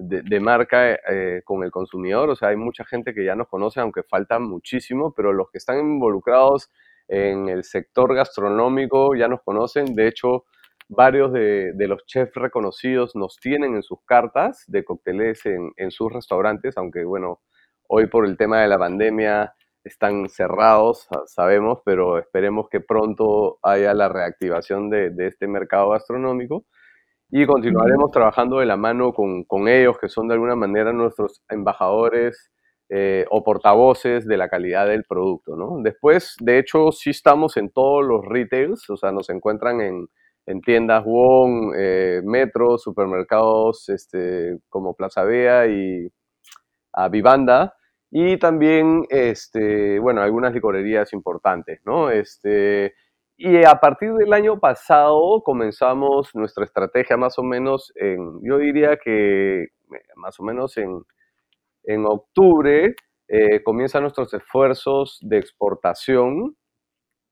de, 0.00 0.40
marca 0.40 0.94
eh, 0.94 1.42
con 1.44 1.62
el 1.62 1.70
consumidor. 1.70 2.30
O 2.30 2.36
sea, 2.36 2.48
hay 2.48 2.56
mucha 2.56 2.84
gente 2.84 3.14
que 3.14 3.24
ya 3.24 3.34
nos 3.34 3.48
conoce, 3.48 3.80
aunque 3.80 4.02
falta 4.02 4.38
muchísimo, 4.38 5.12
pero 5.14 5.32
los 5.32 5.50
que 5.50 5.58
están 5.58 5.78
involucrados 5.78 6.70
en 7.08 7.48
el 7.48 7.64
sector 7.64 8.14
gastronómico 8.14 9.14
ya 9.14 9.28
nos 9.28 9.42
conocen. 9.42 9.94
De 9.94 10.08
hecho, 10.08 10.44
varios 10.88 11.32
de, 11.32 11.74
los 11.76 12.04
chefs 12.06 12.34
reconocidos 12.34 13.14
nos 13.14 13.36
tienen 13.36 13.74
en 13.74 13.82
sus 13.82 13.98
cartas 14.04 14.64
de 14.66 14.84
cócteles 14.84 15.42
en, 15.44 15.90
sus 15.90 16.12
restaurantes, 16.12 16.76
aunque 16.76 17.04
bueno, 17.04 17.40
hoy 17.88 18.06
por 18.06 18.26
el 18.26 18.36
tema 18.36 18.62
de 18.62 18.68
la 18.68 18.78
pandemia 18.78 19.54
están 19.84 20.28
cerrados, 20.28 21.08
sabemos, 21.26 21.80
pero 21.84 22.18
esperemos 22.18 22.68
que 22.68 22.80
pronto 22.80 23.58
haya 23.62 23.94
la 23.94 24.08
reactivación 24.08 24.90
de 24.90 25.26
este 25.26 25.46
mercado 25.48 25.90
gastronómico 25.90 26.64
y 27.30 27.46
continuaremos 27.46 28.10
trabajando 28.10 28.58
de 28.58 28.66
la 28.66 28.76
mano 28.76 29.12
con, 29.12 29.44
con, 29.44 29.68
ellos, 29.68 29.98
que 29.98 30.08
son 30.08 30.28
de 30.28 30.34
alguna 30.34 30.56
manera 30.56 30.92
nuestros 30.92 31.42
embajadores 31.48 32.50
eh, 32.88 33.24
o 33.30 33.44
portavoces 33.44 34.26
de 34.26 34.36
la 34.36 34.48
calidad 34.48 34.88
del 34.88 35.04
producto. 35.04 35.54
¿no? 35.54 35.76
Después, 35.80 36.34
de 36.40 36.58
hecho, 36.58 36.90
sí 36.90 37.10
estamos 37.10 37.56
en 37.56 37.70
todos 37.70 38.04
los 38.04 38.24
retails, 38.26 38.90
o 38.90 38.96
sea, 38.96 39.12
nos 39.12 39.30
encuentran 39.30 39.80
en, 39.80 40.08
en 40.46 40.60
tiendas 40.60 41.04
Wong, 41.04 41.72
eh, 41.76 42.20
metros, 42.24 42.82
supermercados 42.82 43.88
este, 43.88 44.58
como 44.68 44.94
Plaza 44.94 45.22
Vea 45.22 45.68
y 45.68 46.08
a 46.92 47.08
Vivanda, 47.08 47.74
y 48.10 48.38
también, 48.38 49.06
este, 49.08 50.00
bueno, 50.00 50.20
algunas 50.20 50.52
licorerías 50.52 51.12
importantes, 51.12 51.80
¿no? 51.84 52.10
Este, 52.10 52.94
y 53.42 53.64
a 53.64 53.74
partir 53.76 54.12
del 54.12 54.34
año 54.34 54.60
pasado 54.60 55.42
comenzamos 55.42 56.34
nuestra 56.34 56.62
estrategia 56.62 57.16
más 57.16 57.38
o 57.38 57.42
menos 57.42 57.90
en, 57.96 58.38
yo 58.42 58.58
diría 58.58 58.98
que 59.02 59.68
más 60.16 60.38
o 60.38 60.42
menos 60.42 60.76
en, 60.76 61.02
en 61.84 62.04
octubre 62.04 62.94
eh, 63.28 63.62
comienzan 63.62 64.02
nuestros 64.02 64.34
esfuerzos 64.34 65.18
de 65.22 65.38
exportación, 65.38 66.28
un 66.34 66.56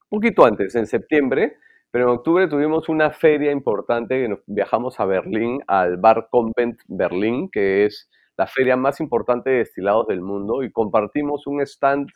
poquito 0.09 0.47
antes, 0.47 0.75
en 0.77 0.87
septiembre, 0.87 1.59
pero 1.91 2.05
en 2.05 2.11
octubre 2.17 2.49
tuvimos 2.49 2.89
una 2.89 3.11
feria 3.11 3.53
importante 3.53 4.23
que 4.23 4.29
nos 4.31 4.39
viajamos 4.47 4.99
a 5.01 5.05
Berlín, 5.05 5.61
al 5.67 5.99
Bar 5.99 6.29
Convent 6.31 6.81
Berlín, 6.87 7.51
que 7.51 7.85
es 7.85 8.09
la 8.39 8.47
feria 8.47 8.79
más 8.79 9.01
importante 9.01 9.51
de 9.51 9.59
destilados 9.59 10.07
del 10.07 10.23
mundo, 10.23 10.63
y 10.63 10.73
compartimos 10.73 11.47
un 11.47 11.61
stand 11.61 12.09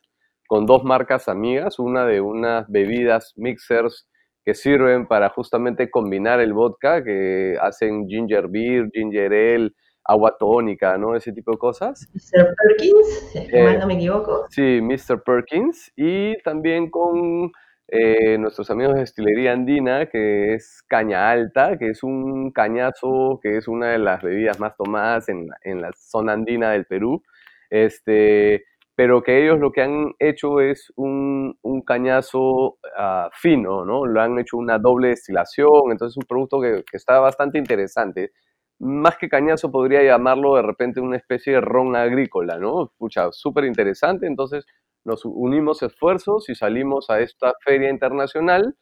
con 0.53 0.67
dos 0.67 0.85
marcas 0.85 1.31
amigas, 1.31 1.79
una 1.79 2.05
de 2.05 2.21
unas 2.21 2.69
bebidas 2.69 3.33
mixers 3.37 4.07
que 4.45 4.53
sirven 4.53 5.07
para 5.07 5.31
justamente 5.31 5.91
combinar 5.91 6.41
el 6.41 6.53
vodka, 6.53 7.03
que 7.03 7.57
hacen 7.59 8.07
ginger 8.07 8.49
beer, 8.49 8.91
ginger 8.93 9.33
ale, 9.33 9.71
agua 10.05 10.37
tónica, 10.39 10.99
¿no? 10.99 11.17
Ese 11.17 11.33
tipo 11.33 11.53
de 11.53 11.57
cosas. 11.57 12.07
Mr. 12.13 12.55
Perkins, 12.55 13.31
si 13.33 13.39
eh, 13.39 13.79
no 13.79 13.87
me 13.87 13.95
equivoco. 13.95 14.45
Sí, 14.51 14.81
Mr. 14.83 15.23
Perkins. 15.25 15.91
Y 15.97 16.37
también 16.43 16.91
con 16.91 17.51
eh, 17.89 18.37
nuestros 18.37 18.71
amigos 18.71 18.93
de 18.93 19.01
Destilería 19.01 19.55
Andina, 19.55 20.05
que 20.05 20.53
es 20.53 20.83
caña 20.87 21.31
alta, 21.31 21.79
que 21.79 21.89
es 21.89 22.03
un 22.03 22.51
cañazo, 22.53 23.41
que 23.43 23.57
es 23.57 23.69
una 23.69 23.93
de 23.93 24.01
las 24.01 24.21
bebidas 24.21 24.61
más 24.61 24.77
tomadas 24.77 25.31
en, 25.31 25.49
en 25.63 25.81
la 25.81 25.93
zona 25.97 26.35
andina 26.35 26.73
del 26.73 26.85
Perú. 26.85 27.23
Este, 27.71 28.67
pero 28.95 29.23
que 29.23 29.43
ellos 29.43 29.59
lo 29.59 29.73
que 29.73 29.83
han 29.83 30.13
hecho 30.19 30.61
es 30.61 30.93
un, 30.97 31.59
un 31.63 31.83
cañazo 31.83 32.79
ah, 32.97 33.31
fino, 33.33 33.85
¿no? 33.85 34.07
Lo 34.07 34.21
han 34.21 34.39
hecho 34.39 34.59
una 34.59 34.79
doble 34.79 35.09
destilación, 35.09 35.91
entonces 35.91 36.15
es 36.15 36.17
un 36.23 36.29
producto 36.29 36.61
que, 36.61 36.85
que, 36.91 36.97
está 36.97 37.19
bastante 37.21 37.59
interesante. 37.59 38.33
Más 38.79 39.17
que 39.17 39.29
cañazo 39.29 39.71
podría 39.71 40.03
llamarlo 40.03 40.57
de 40.57 40.63
repente 40.63 41.01
una 41.01 41.17
especie 41.17 41.55
de 41.55 41.61
ron 41.63 41.97
agrícola, 41.97 42.59
¿no? 42.59 42.93
Pucha, 42.99 43.33
súper 43.33 43.65
interesante, 43.65 44.27
entonces 44.27 44.67
nos 45.05 45.25
unimos 45.25 45.83
esfuerzos 45.83 46.49
y 46.49 46.55
salimos 46.55 47.11
a 47.11 47.21
esta 47.21 47.55
feria 47.65 47.91
internacional 47.91 48.77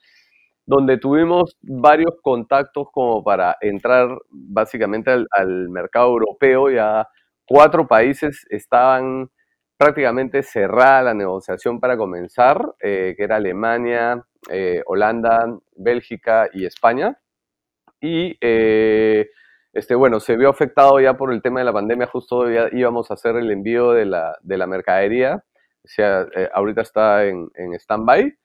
donde 0.67 0.99
tuvimos 0.99 1.57
varios 1.63 2.15
contactos 2.23 2.89
como 2.93 3.25
para 3.25 3.57
entrar 3.61 4.09
básicamente 4.31 5.11
al, 5.11 5.27
al 5.33 5.69
mercado 5.69 6.11
europeo. 6.11 6.71
Ya 6.71 7.09
cuatro 7.47 7.89
países 7.89 8.47
estaban 8.51 9.31
prácticamente 9.81 10.43
cerrada 10.43 11.01
la 11.05 11.15
negociación 11.15 11.81
para 11.81 11.97
comenzar, 11.97 12.75
eh, 12.81 13.15
que 13.17 13.25
era 13.25 13.37
Alemania, 13.37 14.23
eh, 14.51 14.83
Holanda, 14.85 15.59
Bélgica 15.75 16.51
y 16.53 16.67
España. 16.67 17.19
Y 17.99 18.37
eh, 18.43 19.31
este, 19.73 19.95
bueno, 19.95 20.21
se 20.21 20.37
vio 20.37 20.51
afectado 20.51 21.01
ya 21.01 21.15
por 21.17 21.33
el 21.33 21.41
tema 21.41 21.61
de 21.61 21.65
la 21.65 21.73
pandemia, 21.73 22.09
justo 22.09 22.51
ya 22.51 22.69
íbamos 22.73 23.11
a 23.11 23.15
hacer 23.15 23.37
el 23.37 23.51
envío 23.51 23.93
de 23.93 24.05
la, 24.05 24.37
de 24.43 24.59
la 24.59 24.67
mercadería, 24.67 25.43
o 25.83 25.89
sea, 25.89 26.27
ahorita 26.53 26.83
está 26.83 27.25
en, 27.25 27.51
en 27.55 27.73
stand-by. 27.73 28.37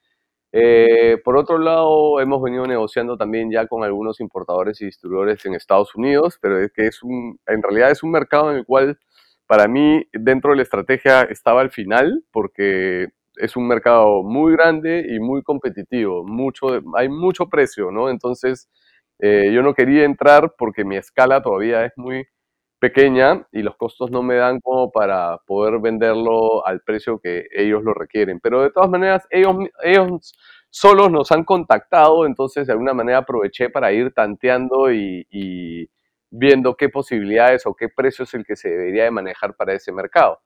por 1.22 1.36
otro 1.36 1.58
lado, 1.58 2.18
hemos 2.18 2.40
venido 2.42 2.66
negociando 2.66 3.18
también 3.18 3.50
ya 3.50 3.66
con 3.66 3.84
algunos 3.84 4.20
importadores 4.20 4.80
y 4.80 4.86
distribuidores 4.86 5.44
en 5.44 5.54
Estados 5.54 5.94
Unidos, 5.96 6.38
pero 6.40 6.58
es 6.58 6.72
que 6.72 6.86
es 6.86 7.02
un, 7.02 7.38
en 7.46 7.62
realidad 7.62 7.90
es 7.90 8.02
un 8.02 8.12
mercado 8.12 8.50
en 8.52 8.56
el 8.56 8.64
cual 8.64 8.98
para 9.46 9.68
mí 9.68 10.06
dentro 10.12 10.50
de 10.50 10.56
la 10.56 10.62
estrategia 10.62 11.22
estaba 11.22 11.60
al 11.60 11.70
final 11.70 12.24
porque 12.32 13.08
es 13.36 13.56
un 13.56 13.68
mercado 13.68 14.22
muy 14.22 14.52
grande 14.52 15.06
y 15.08 15.20
muy 15.20 15.42
competitivo, 15.42 16.24
mucho, 16.24 16.68
hay 16.96 17.08
mucho 17.08 17.48
precio, 17.48 17.90
¿no? 17.90 18.08
Entonces 18.10 18.68
eh, 19.18 19.50
yo 19.52 19.62
no 19.62 19.74
quería 19.74 20.04
entrar 20.04 20.54
porque 20.58 20.84
mi 20.84 20.96
escala 20.96 21.42
todavía 21.42 21.84
es 21.84 21.92
muy 21.96 22.26
pequeña 22.78 23.46
y 23.52 23.62
los 23.62 23.76
costos 23.76 24.10
no 24.10 24.22
me 24.22 24.36
dan 24.36 24.60
como 24.60 24.90
para 24.90 25.38
poder 25.46 25.80
venderlo 25.80 26.66
al 26.66 26.80
precio 26.80 27.18
que 27.18 27.46
ellos 27.52 27.82
lo 27.82 27.94
requieren. 27.94 28.40
Pero 28.40 28.62
de 28.62 28.70
todas 28.70 28.90
maneras, 28.90 29.26
ellos, 29.30 29.56
ellos 29.82 30.34
solos 30.70 31.10
nos 31.10 31.32
han 31.32 31.44
contactado, 31.44 32.26
entonces 32.26 32.66
de 32.66 32.72
alguna 32.72 32.92
manera 32.94 33.18
aproveché 33.18 33.70
para 33.70 33.92
ir 33.92 34.12
tanteando 34.12 34.92
y, 34.92 35.26
y 35.30 35.88
viendo 36.30 36.76
qué 36.76 36.88
posibilidades 36.88 37.66
o 37.66 37.74
qué 37.74 37.88
precio 37.88 38.24
es 38.24 38.34
el 38.34 38.44
que 38.44 38.56
se 38.56 38.68
debería 38.70 39.04
de 39.04 39.10
manejar 39.10 39.54
para 39.56 39.74
ese 39.74 39.92
mercado. 39.92 40.40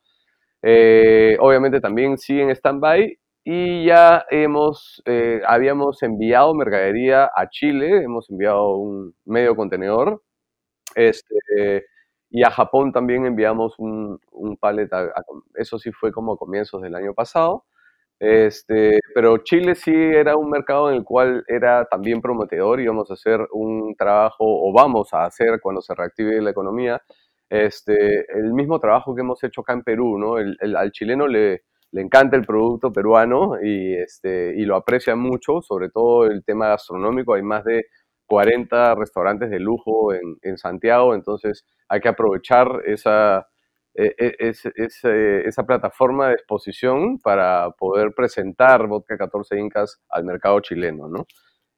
Eh, 0.62 1.36
obviamente 1.40 1.80
también 1.80 2.18
siguen 2.18 2.50
stand-by 2.50 3.18
y 3.44 3.86
ya 3.86 4.26
hemos, 4.30 5.02
eh, 5.06 5.40
habíamos 5.46 6.02
enviado 6.02 6.54
mercadería 6.54 7.30
a 7.34 7.48
Chile, 7.50 8.02
hemos 8.04 8.30
enviado 8.30 8.76
un 8.76 9.14
medio 9.24 9.56
contenedor, 9.56 10.22
este, 10.94 11.86
y 12.30 12.42
a 12.44 12.50
Japón 12.50 12.92
también 12.92 13.26
enviamos 13.26 13.74
un, 13.78 14.20
un 14.32 14.58
eso 15.54 15.78
sí 15.78 15.92
fue 15.92 16.12
como 16.12 16.34
a 16.34 16.38
comienzos 16.38 16.82
del 16.82 16.94
año 16.94 17.14
pasado. 17.14 17.64
Este, 18.20 19.00
pero 19.14 19.38
Chile 19.38 19.74
sí 19.74 19.92
era 19.94 20.36
un 20.36 20.50
mercado 20.50 20.90
en 20.90 20.96
el 20.96 21.04
cual 21.04 21.42
era 21.48 21.86
también 21.86 22.20
prometedor, 22.20 22.78
íbamos 22.80 23.10
a 23.10 23.14
hacer 23.14 23.40
un 23.52 23.94
trabajo, 23.96 24.44
o 24.46 24.72
vamos 24.74 25.14
a 25.14 25.24
hacer 25.24 25.58
cuando 25.62 25.80
se 25.80 25.94
reactive 25.94 26.40
la 26.42 26.50
economía, 26.50 27.00
este, 27.48 28.26
el 28.38 28.52
mismo 28.52 28.78
trabajo 28.78 29.14
que 29.14 29.22
hemos 29.22 29.42
hecho 29.42 29.62
acá 29.62 29.72
en 29.72 29.82
Perú, 29.82 30.18
¿no? 30.18 30.36
al 30.36 30.92
chileno 30.92 31.26
le, 31.26 31.62
le 31.92 32.00
encanta 32.02 32.36
el 32.36 32.44
producto 32.46 32.92
peruano 32.92 33.54
y, 33.62 33.94
este, 33.94 34.54
y 34.56 34.64
lo 34.66 34.76
aprecia 34.76 35.16
mucho, 35.16 35.62
sobre 35.62 35.88
todo 35.88 36.26
el 36.26 36.44
tema 36.44 36.68
gastronómico. 36.68 37.34
Hay 37.34 37.42
más 37.42 37.64
de 37.64 37.86
40 38.26 38.94
restaurantes 38.96 39.50
de 39.50 39.58
lujo 39.60 40.12
en, 40.12 40.36
en 40.42 40.58
Santiago, 40.58 41.14
entonces 41.14 41.64
hay 41.88 42.00
que 42.00 42.08
aprovechar 42.08 42.82
esa, 42.86 43.48
e, 43.94 44.14
e, 44.18 44.52
e, 44.52 45.42
esa 45.46 45.66
plataforma 45.66 46.28
de 46.28 46.34
exposición 46.34 47.18
para 47.18 47.70
poder 47.72 48.12
presentar 48.14 48.86
Vodka 48.86 49.18
14 49.18 49.58
Incas 49.58 50.00
al 50.08 50.24
mercado 50.24 50.60
chileno, 50.60 51.08
¿no? 51.08 51.26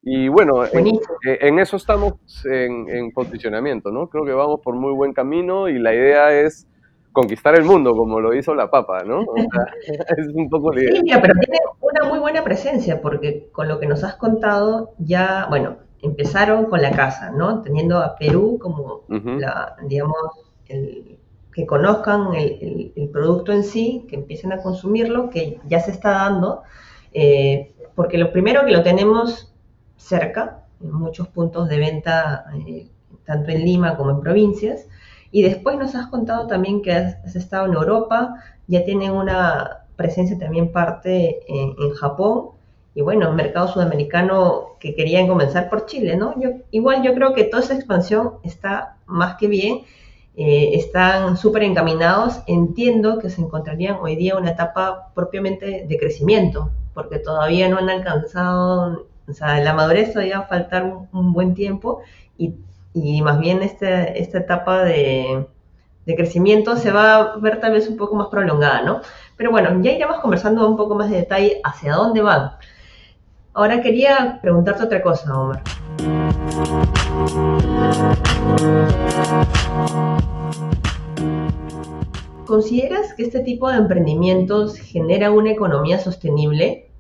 Y 0.05 0.29
bueno, 0.29 0.65
en, 0.73 1.59
eso 1.61 1.77
estamos 1.77 2.15
en, 2.45 2.89
en, 2.89 3.13
posicionamiento, 3.13 3.93
¿no? 3.93 4.09
Creo 4.09 4.25
que 4.25 4.33
vamos 4.33 4.61
por 4.63 4.75
muy 4.75 4.93
buen 4.93 5.13
camino 5.13 5.69
y 5.69 5.79
la 5.79 5.95
idea 5.95 6.33
es 6.33 6.67
conquistar 7.13 7.55
el 7.55 7.65
mundo, 7.65 7.93
como 7.93 8.21
lo 8.21 8.35
hizo 8.35 8.53
la 8.55 8.69
papa, 8.69 9.05
¿no? 9.05 9.21
es 10.17 10.27
un 10.35 10.49
poco 10.51 10.73
Sí, 10.73 10.87
pero 10.89 11.35
tiene 11.41 11.59
una 11.81 12.09
muy 12.09 12.19
buena 12.19 12.43
presencia, 12.43 13.01
porque 13.01 13.49
con 13.53 13.69
lo 13.69 13.79
que 13.79 13.87
nos 13.87 14.03
has 14.03 14.17
contado, 14.17 14.95
ya, 14.99 15.47
bueno, 15.49 15.77
empezaron 16.01 16.67
con 16.67 16.83
la 16.83 16.91
casa, 16.91 17.31
¿no? 17.31 17.63
Teniendo 17.63 17.99
a 17.99 18.17
Perú 18.17 18.59
como, 18.61 19.05
la, 19.09 19.77
digamos, 19.87 20.17
el, 20.67 21.21
que 21.53 21.67
conozcan 21.67 22.35
el, 22.35 22.93
producto 23.13 23.53
en 23.53 23.63
sí, 23.63 24.07
que 24.09 24.17
empiecen 24.17 24.53
a 24.53 24.63
consumirlo, 24.63 25.29
que 25.29 25.61
ya 25.69 25.81
se 25.81 25.91
está 25.91 26.13
dando, 26.13 26.63
eh, 27.13 27.75
porque 27.95 28.17
lo 28.17 28.33
primero 28.33 28.65
que 28.65 28.73
lo 28.73 28.83
tenemos 28.83 29.53
cerca, 29.97 30.65
en 30.81 30.93
muchos 30.93 31.29
puntos 31.29 31.69
de 31.69 31.79
venta, 31.79 32.47
eh, 32.67 32.89
tanto 33.25 33.51
en 33.51 33.65
Lima 33.65 33.97
como 33.97 34.11
en 34.11 34.21
provincias, 34.21 34.87
y 35.31 35.43
después 35.43 35.79
nos 35.79 35.95
has 35.95 36.07
contado 36.09 36.47
también 36.47 36.83
que 36.83 36.93
has, 36.93 37.37
estado 37.37 37.67
en 37.67 37.75
Europa, 37.75 38.35
ya 38.67 38.85
tienen 38.85 39.13
una 39.13 39.85
presencia 39.97 40.39
también 40.39 40.73
parte 40.73 41.41
en, 41.47 41.75
en 41.79 41.91
Japón, 41.91 42.51
y 42.95 43.03
bueno, 43.03 43.31
un 43.31 43.37
mercado 43.37 43.69
sudamericano 43.69 44.77
que 44.79 44.95
querían 44.95 45.27
comenzar 45.27 45.71
por 45.71 45.87
Chile, 45.87 46.17
¿no? 46.17 46.39
Yo, 46.41 46.51
igual 46.71 47.03
yo 47.03 47.15
creo 47.15 47.33
que 47.33 47.45
toda 47.45 47.63
esa 47.63 47.75
expansión 47.75 48.35
está 48.43 48.97
más 49.07 49.37
que 49.37 49.49
bien 49.49 49.83
eh, 50.37 50.71
están 50.75 51.37
súper 51.37 51.63
encaminados. 51.63 52.41
Entiendo 52.47 53.19
que 53.19 53.31
se 53.31 53.41
encontrarían 53.41 53.97
hoy 54.01 54.17
día 54.17 54.37
una 54.37 54.51
etapa 54.53 55.11
propiamente 55.15 55.85
de 55.87 55.99
crecimiento, 55.99 56.71
porque 56.95 57.19
todavía 57.19 57.69
no 57.69 57.79
han 57.79 57.91
alcanzado, 57.91 59.07
o 59.29 59.33
sea, 59.33 59.61
la 59.61 59.75
madurez 59.75 60.13
todavía 60.13 60.39
va 60.39 60.45
a 60.45 60.49
faltar 60.49 60.85
un, 61.13 61.33
buen 61.33 61.55
tiempo 61.55 62.01
y, 62.39 62.55
más 63.23 63.39
bien 63.39 63.63
este, 63.63 64.21
esta 64.21 64.39
etapa 64.39 64.85
de, 64.85 65.47
de, 66.05 66.17
crecimiento 66.17 66.77
se 66.77 66.93
va 66.93 67.17
a 67.17 67.37
ver 67.39 67.59
tal 67.61 67.73
vez 67.73 67.89
un 67.89 67.97
poco 67.97 68.17
más 68.17 68.29
prolongada, 68.29 68.83
¿no? 68.83 69.01
Pero 69.37 69.51
bueno, 69.51 69.81
ya 69.83 69.93
iremos 69.93 70.21
conversando 70.21 70.69
un 70.69 70.77
poco 70.77 70.95
más 70.95 71.11
de 71.11 71.17
detalle 71.17 71.61
hacia 71.65 71.95
dónde 71.95 72.21
van. 72.23 72.53
Ahora 73.55 73.83
quería 73.83 74.39
preguntarte 74.43 74.85
otra 74.85 75.03
cosa, 75.03 75.39
Omar. 75.39 75.63
¿Consideras 82.47 83.15
que 83.15 83.23
este 83.23 83.41
tipo 83.41 83.71
de 83.71 83.79
emprendimientos 83.79 84.79
genera 84.79 85.31
una 85.31 85.51
economía 85.51 85.99
sostenible? 85.99 86.91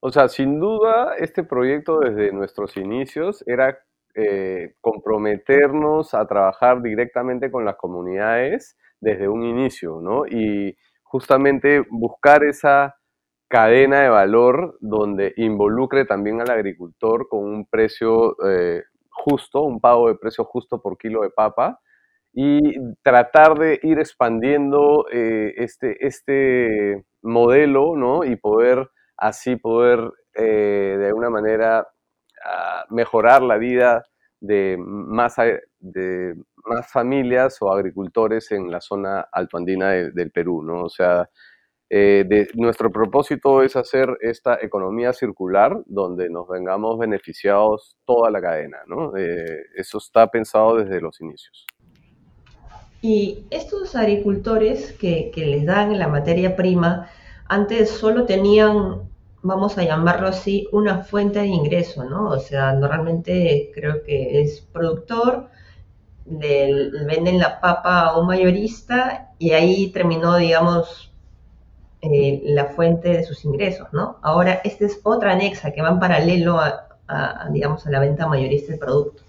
O 0.00 0.10
sea, 0.12 0.28
sin 0.28 0.60
duda, 0.60 1.14
este 1.18 1.44
proyecto 1.44 2.00
desde 2.00 2.30
nuestros 2.32 2.76
inicios 2.76 3.42
era 3.46 3.78
eh, 4.14 4.74
comprometernos 4.82 6.12
a 6.12 6.26
trabajar 6.26 6.82
directamente 6.82 7.50
con 7.50 7.64
las 7.64 7.76
comunidades 7.76 8.76
desde 9.00 9.28
un 9.28 9.44
inicio, 9.44 10.00
¿no? 10.02 10.26
Y 10.26 10.76
justamente 11.02 11.82
buscar 11.90 12.44
esa 12.44 12.96
cadena 13.54 14.00
de 14.00 14.08
valor 14.08 14.76
donde 14.80 15.32
involucre 15.36 16.04
también 16.04 16.40
al 16.40 16.50
agricultor 16.50 17.28
con 17.28 17.44
un 17.44 17.66
precio 17.66 18.34
eh, 18.44 18.82
justo, 19.10 19.62
un 19.62 19.80
pago 19.80 20.08
de 20.08 20.16
precio 20.16 20.44
justo 20.44 20.82
por 20.82 20.98
kilo 20.98 21.22
de 21.22 21.30
papa 21.30 21.78
y 22.32 22.58
tratar 23.04 23.56
de 23.56 23.78
ir 23.84 24.00
expandiendo 24.00 25.06
eh, 25.12 25.54
este, 25.56 26.04
este 26.04 27.04
modelo, 27.22 27.94
¿no? 27.94 28.24
Y 28.24 28.34
poder 28.34 28.90
así 29.16 29.54
poder 29.54 30.00
eh, 30.34 30.96
de 30.98 31.06
alguna 31.06 31.30
manera 31.30 31.86
ah, 32.44 32.84
mejorar 32.90 33.40
la 33.40 33.56
vida 33.56 34.04
de 34.40 34.76
más, 34.80 35.36
de 35.78 36.34
más 36.64 36.90
familias 36.90 37.62
o 37.62 37.72
agricultores 37.72 38.50
en 38.50 38.68
la 38.68 38.80
zona 38.80 39.28
altoandina 39.30 39.90
del 39.90 40.32
Perú, 40.32 40.64
¿no? 40.64 40.82
O 40.82 40.88
sea, 40.88 41.30
eh, 41.96 42.48
nuestro 42.54 42.90
propósito 42.90 43.62
es 43.62 43.76
hacer 43.76 44.18
esta 44.20 44.58
economía 44.60 45.12
circular 45.12 45.80
donde 45.86 46.28
nos 46.28 46.48
vengamos 46.48 46.98
beneficiados 46.98 47.96
toda 48.04 48.32
la 48.32 48.40
cadena, 48.40 48.78
¿no? 48.88 49.16
Eh, 49.16 49.60
eso 49.76 49.98
está 49.98 50.26
pensado 50.26 50.78
desde 50.78 51.00
los 51.00 51.20
inicios. 51.20 51.64
Y 53.00 53.46
estos 53.48 53.94
agricultores 53.94 54.92
que, 54.94 55.30
les 55.36 55.64
dan 55.64 55.96
la 55.96 56.08
materia 56.08 56.56
prima, 56.56 57.08
antes 57.46 57.90
solo 57.90 58.24
tenían, 58.24 59.02
vamos 59.42 59.78
a 59.78 59.84
llamarlo 59.84 60.26
así, 60.26 60.66
una 60.72 61.04
fuente 61.04 61.38
de 61.38 61.46
ingreso, 61.46 62.02
¿no? 62.02 62.30
O 62.30 62.40
sea, 62.40 62.72
normalmente 62.72 63.70
creo 63.72 64.02
que 64.02 64.40
es 64.40 64.62
productor, 64.62 65.48
venden 66.24 67.38
la 67.38 67.60
papa 67.60 68.00
a 68.00 68.18
un 68.18 68.26
mayorista 68.26 69.30
y 69.38 69.52
ahí 69.52 69.92
terminó, 69.92 70.38
digamos, 70.38 71.13
eh, 72.12 72.42
la 72.44 72.66
fuente 72.66 73.08
de 73.08 73.24
sus 73.24 73.44
ingresos, 73.44 73.92
¿no? 73.92 74.18
Ahora, 74.22 74.60
esta 74.64 74.84
es 74.84 75.00
otra 75.04 75.32
anexa 75.32 75.72
que 75.72 75.82
va 75.82 75.90
en 75.90 75.98
paralelo 75.98 76.58
a, 76.58 77.48
digamos, 77.50 77.86
a 77.86 77.90
la 77.90 78.00
venta 78.00 78.26
mayorista 78.26 78.72
del 78.72 78.80
producto. 78.80 79.22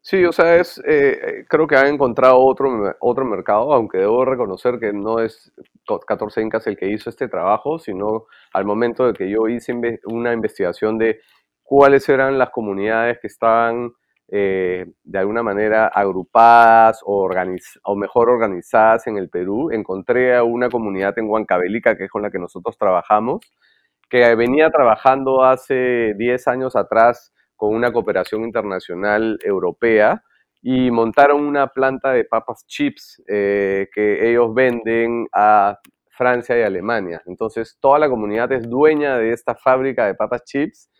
Sí, 0.00 0.24
o 0.24 0.32
sea, 0.32 0.56
es, 0.56 0.80
eh, 0.86 1.44
creo 1.48 1.66
que 1.66 1.76
han 1.76 1.88
encontrado 1.88 2.38
otro, 2.38 2.94
otro 3.00 3.24
mercado, 3.24 3.72
aunque 3.72 3.98
debo 3.98 4.24
reconocer 4.24 4.78
que 4.78 4.92
no 4.92 5.18
es 5.18 5.52
14 6.06 6.42
Incas 6.42 6.66
el 6.68 6.76
que 6.76 6.88
hizo 6.88 7.10
este 7.10 7.28
trabajo, 7.28 7.78
sino 7.78 8.26
al 8.52 8.64
momento 8.64 9.06
de 9.06 9.14
que 9.14 9.28
yo 9.28 9.48
hice 9.48 9.74
una 10.04 10.32
investigación 10.32 10.96
de 10.96 11.20
cuáles 11.62 12.08
eran 12.08 12.38
las 12.38 12.50
comunidades 12.50 13.18
que 13.20 13.26
estaban 13.26 13.92
eh, 14.28 14.86
de 15.04 15.18
alguna 15.18 15.42
manera 15.42 15.86
agrupadas 15.86 17.00
o, 17.04 17.28
o 17.84 17.96
mejor 17.96 18.30
organizadas 18.30 19.06
en 19.06 19.18
el 19.18 19.28
Perú. 19.28 19.70
Encontré 19.70 20.36
a 20.36 20.42
una 20.42 20.68
comunidad 20.68 21.18
en 21.18 21.28
Huancavelica, 21.28 21.96
que 21.96 22.04
es 22.04 22.10
con 22.10 22.22
la 22.22 22.30
que 22.30 22.38
nosotros 22.38 22.76
trabajamos, 22.76 23.40
que 24.08 24.34
venía 24.34 24.70
trabajando 24.70 25.44
hace 25.44 26.14
10 26.16 26.48
años 26.48 26.76
atrás 26.76 27.32
con 27.56 27.74
una 27.74 27.92
cooperación 27.92 28.42
internacional 28.42 29.38
europea 29.42 30.22
y 30.62 30.90
montaron 30.90 31.42
una 31.42 31.68
planta 31.68 32.12
de 32.12 32.24
papas 32.24 32.66
chips 32.66 33.22
eh, 33.28 33.88
que 33.94 34.30
ellos 34.30 34.52
venden 34.52 35.28
a 35.32 35.78
Francia 36.10 36.58
y 36.58 36.62
Alemania. 36.62 37.22
Entonces, 37.26 37.76
toda 37.80 37.98
la 37.98 38.08
comunidad 38.08 38.50
es 38.52 38.68
dueña 38.68 39.18
de 39.18 39.32
esta 39.32 39.54
fábrica 39.54 40.06
de 40.06 40.14
papas 40.14 40.44
chips 40.44 40.90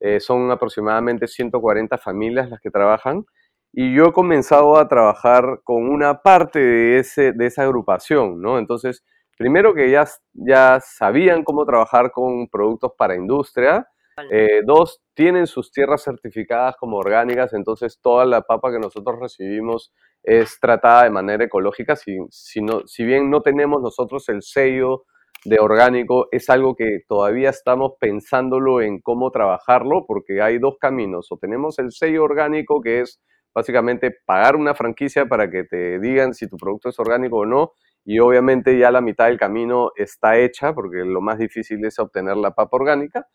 eh, 0.00 0.20
son 0.20 0.50
aproximadamente 0.50 1.26
140 1.26 1.98
familias 1.98 2.50
las 2.50 2.60
que 2.60 2.70
trabajan. 2.70 3.24
Y 3.72 3.94
yo 3.94 4.06
he 4.06 4.12
comenzado 4.12 4.78
a 4.78 4.86
trabajar 4.86 5.60
con 5.64 5.88
una 5.88 6.22
parte 6.22 6.60
de, 6.60 6.98
ese, 6.98 7.32
de 7.32 7.46
esa 7.46 7.62
agrupación, 7.62 8.40
¿no? 8.40 8.58
Entonces, 8.58 9.04
primero 9.36 9.74
que 9.74 9.90
ya, 9.90 10.06
ya 10.32 10.80
sabían 10.80 11.42
cómo 11.42 11.66
trabajar 11.66 12.12
con 12.12 12.48
productos 12.48 12.92
para 12.96 13.16
industria. 13.16 13.88
Eh, 14.30 14.62
dos, 14.64 15.02
tienen 15.12 15.48
sus 15.48 15.72
tierras 15.72 16.04
certificadas 16.04 16.76
como 16.76 16.98
orgánicas, 16.98 17.52
entonces 17.52 17.98
toda 18.00 18.24
la 18.24 18.42
papa 18.42 18.70
que 18.70 18.78
nosotros 18.78 19.18
recibimos 19.18 19.92
es 20.22 20.58
tratada 20.60 21.02
de 21.02 21.10
manera 21.10 21.44
ecológica. 21.44 21.96
Si, 21.96 22.16
si, 22.30 22.62
no, 22.62 22.86
si 22.86 23.04
bien 23.04 23.28
no 23.28 23.42
tenemos 23.42 23.82
nosotros 23.82 24.28
el 24.28 24.42
sello 24.42 25.04
de 25.44 25.58
orgánico 25.58 26.28
es 26.32 26.48
algo 26.48 26.74
que 26.74 27.00
todavía 27.06 27.50
estamos 27.50 27.92
pensándolo 28.00 28.80
en 28.80 29.00
cómo 29.00 29.30
trabajarlo, 29.30 30.06
porque 30.06 30.40
hay 30.40 30.58
dos 30.58 30.76
caminos. 30.80 31.30
O 31.30 31.36
tenemos 31.36 31.78
el 31.78 31.92
sello 31.92 32.24
orgánico, 32.24 32.80
que 32.80 33.00
es 33.00 33.20
básicamente 33.54 34.10
pagar 34.24 34.56
una 34.56 34.74
franquicia 34.74 35.26
para 35.26 35.50
que 35.50 35.64
te 35.64 36.00
digan 36.00 36.34
si 36.34 36.48
tu 36.48 36.56
producto 36.56 36.88
es 36.88 36.98
orgánico 36.98 37.38
o 37.38 37.46
no, 37.46 37.72
y 38.04 38.18
obviamente 38.18 38.78
ya 38.78 38.90
la 38.90 39.00
mitad 39.00 39.26
del 39.26 39.38
camino 39.38 39.92
está 39.96 40.38
hecha, 40.38 40.74
porque 40.74 40.98
lo 41.04 41.20
más 41.20 41.38
difícil 41.38 41.84
es 41.84 41.98
obtener 41.98 42.36
la 42.36 42.52
papa 42.54 42.76
orgánica. 42.76 43.26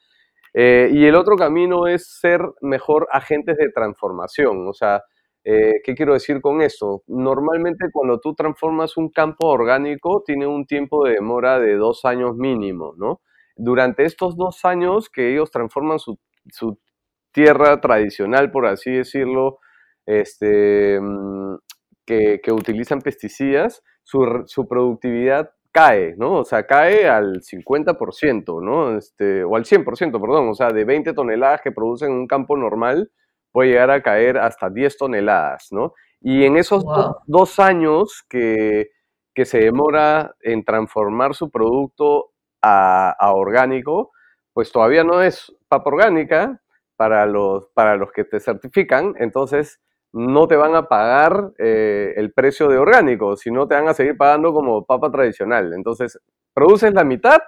Eh, 0.54 0.90
y 0.92 1.06
el 1.06 1.16
otro 1.16 1.36
camino 1.36 1.88
es 1.88 2.08
ser 2.20 2.42
mejor 2.62 3.08
agentes 3.12 3.58
de 3.58 3.70
transformación, 3.72 4.68
o 4.68 4.74
sea, 4.74 5.04
eh, 5.44 5.82
¿Qué 5.84 5.96
quiero 5.96 6.14
decir 6.14 6.42
con 6.42 6.62
eso? 6.62 7.04
Normalmente 7.08 7.88
cuando 7.92 8.20
tú 8.20 8.36
transformas 8.36 8.98
un 8.98 9.10
campo 9.10 9.48
orgánico 9.48 10.24
tiene 10.26 10.46
un 10.48 10.66
tiempo 10.66 11.06
de 11.06 11.14
demora 11.14 11.60
de 11.60 11.76
dos 11.76 12.06
años 12.06 12.36
mínimo, 12.36 12.94
¿no? 12.98 13.22
durante 13.60 14.06
estos 14.06 14.38
dos 14.38 14.64
años 14.66 15.10
que 15.10 15.34
ellos 15.34 15.52
transforman 15.52 16.00
su, 16.00 16.18
tierra 17.32 17.80
tradicional, 17.80 18.50
por 18.50 18.66
así 18.66 18.92
decirlo, 18.92 19.60
este, 20.08 21.00
mm, 21.00 21.58
que, 22.06 22.42
utilizan 22.52 23.02
pesticidas, 23.02 23.84
su, 24.04 24.44
su, 24.48 24.68
productividad 24.68 25.52
cae, 25.72 26.16
¿no? 26.18 26.40
O 26.40 26.46
sea, 26.46 26.66
cae 26.66 27.08
al 27.08 27.42
50%, 27.44 28.62
¿no? 28.62 28.98
Este, 28.98 29.44
o 29.44 29.56
al 29.56 29.66
100%, 29.66 30.20
perdón, 30.20 30.50
o 30.50 30.56
sea, 30.56 30.72
de 30.72 30.86
20 30.86 31.14
toneladas 31.14 31.62
que 31.62 31.72
producen 31.72 32.12
en 32.12 32.18
un 32.18 32.28
campo 32.28 32.58
normal, 32.58 33.12
puede 33.52 33.70
llegar 33.70 33.92
a 33.92 34.02
caer 34.02 34.38
hasta 34.38 34.70
10 34.70 34.98
toneladas, 34.98 35.68
¿no? 35.72 35.94
Y 36.22 36.46
en 36.46 36.58
esos 36.58 36.84
dos 37.26 37.60
años 37.60 38.24
que, 38.30 38.90
que, 39.34 39.46
se 39.46 39.60
demora 39.60 40.36
en 40.42 40.66
transformar 40.66 41.34
su 41.34 41.50
producto 41.50 42.32
a, 42.62 43.16
orgánico, 43.34 44.12
pues 44.54 44.72
todavía 44.72 45.04
no 45.04 45.22
es 45.22 45.56
papa 45.70 45.90
orgánica 45.90 46.62
para 46.98 47.26
los, 47.26 47.68
para 47.74 47.96
los 47.96 48.12
que 48.12 48.26
te 48.26 48.42
certifican, 48.42 49.14
entonces 49.18 49.80
no 50.12 50.48
te 50.48 50.56
van 50.56 50.76
a 50.76 50.88
pagar 50.88 51.54
eh, 51.58 52.14
el 52.18 52.34
precio 52.34 52.68
de 52.68 52.78
orgánico, 52.78 53.38
sino 53.38 53.68
te 53.68 53.76
van 53.76 53.88
a 53.88 53.94
seguir 53.94 54.18
pagando 54.18 54.52
como 54.52 54.86
papa 54.86 55.12
tradicional. 55.12 55.72
Entonces, 55.74 56.20
produces 56.54 56.94
la 56.94 57.04
mitad 57.04 57.40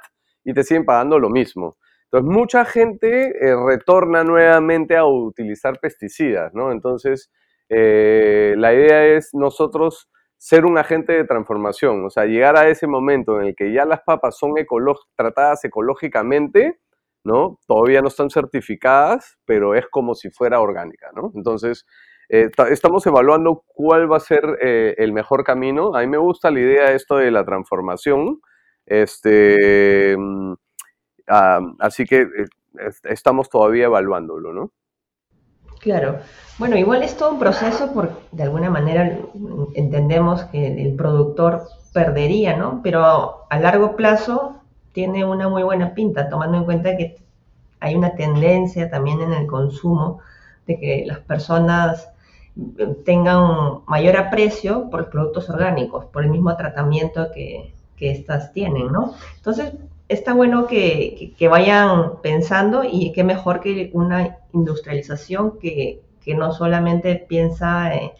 y 0.43 0.53
te 0.53 0.63
siguen 0.63 0.85
pagando 0.85 1.19
lo 1.19 1.29
mismo. 1.29 1.77
Entonces, 2.12 2.30
mucha 2.36 2.65
gente 2.65 3.30
eh, 3.39 3.56
retorna 3.56 4.24
nuevamente 4.26 4.97
a 4.97 5.06
utilizar 5.06 5.80
pesticidas, 5.80 6.54
¿no? 6.54 6.74
Entonces, 6.74 7.32
eh, 7.69 8.54
la 8.58 8.74
idea 8.74 9.06
es 9.06 9.30
nosotros 9.34 10.10
ser 10.38 10.65
un 10.65 10.78
agente 10.78 11.13
de 11.13 11.24
transformación, 11.24 12.04
o 12.04 12.10
sea, 12.10 12.26
llegar 12.26 12.58
a 12.58 12.67
ese 12.67 12.86
momento 12.86 13.39
en 13.39 13.47
el 13.47 13.56
que 13.56 13.71
ya 13.71 13.86
las 13.86 14.02
papas 14.02 14.38
son 14.38 14.56
tratadas 15.15 15.63
ecológicamente, 15.63 16.80
¿no? 17.24 17.60
Todavía 17.65 18.02
no 18.02 18.10
están 18.10 18.30
certificadas, 18.30 19.38
pero 19.45 19.76
es 19.76 19.88
como 19.88 20.13
si 20.13 20.30
fuera 20.32 20.60
orgánica, 20.60 21.12
¿no? 21.15 21.32
Entonces, 21.36 21.86
eh, 22.28 22.50
estamos 22.71 23.06
evaluando 23.08 23.63
cuál 23.67 24.12
va 24.12 24.17
a 24.17 24.19
ser 24.19 24.58
el 24.62 25.13
mejor 25.13 25.43
camino. 25.45 25.95
A 25.95 26.02
mí 26.02 26.08
me 26.08 26.17
gusta 26.17 26.52
la 26.52 26.60
idea 26.60 26.89
de 26.89 26.95
esto 26.95 27.17
de 27.17 27.32
la 27.32 27.45
transformación. 27.45 28.41
Este, 28.86 30.17
mm, 31.27 31.75
así 31.79 32.05
que 32.05 32.21
eh, 32.21 32.47
estamos 33.03 33.49
todavía 33.49 33.86
evaluándolo, 33.86 34.53
¿no? 34.53 34.71
Claro. 35.79 36.19
Bueno, 36.60 36.77
igual 36.77 37.01
es 37.01 37.17
todo 37.17 37.31
un 37.31 37.39
proceso 37.39 37.91
porque 37.93 38.13
de 38.31 38.43
alguna 38.43 38.69
manera 38.69 39.17
entendemos 39.73 40.43
que 40.45 40.67
el 40.67 40.95
productor 40.95 41.63
perdería, 41.91 42.55
¿no? 42.55 42.81
Pero 42.84 43.47
a 43.49 43.60
largo 43.60 43.95
plazo 43.95 44.62
tiene 44.93 45.25
una 45.25 45.49
muy 45.49 45.63
buena 45.63 45.93
pinta, 45.95 46.29
tomando 46.29 46.57
en 46.57 46.65
cuenta 46.65 46.95
que 46.97 47.17
hay 47.79 47.95
una 47.95 48.15
tendencia 48.15 48.89
también 48.91 49.21
en 49.21 49.34
el 49.34 49.47
consumo 49.47 50.19
de 50.67 50.79
que 50.79 51.03
las 51.07 51.19
personas 51.19 52.10
tengan 53.05 53.81
mayor 53.88 54.17
aprecio 54.17 54.89
por 54.89 55.01
los 55.01 55.10
productos 55.10 55.49
orgánicos, 55.49 56.05
por 56.05 56.23
el 56.23 56.29
mismo 56.29 56.55
tratamiento 56.55 57.31
que, 57.34 57.73
éstas 58.03 58.51
tienen, 58.51 58.91
¿no? 58.91 59.13
Entonces, 59.38 59.73
está 60.12 60.34
bueno 60.34 60.67
que, 60.67 61.34
vayan 61.50 62.21
pensando 62.21 62.84
y 62.84 63.13
qué 63.13 63.24
mejor 63.24 63.62
que 63.62 63.89
una 63.93 64.39
industrialización 64.52 65.58
que, 65.58 66.02
no 66.36 66.52
solamente 66.52 67.15
piensa 67.15 67.93
en, 67.93 68.12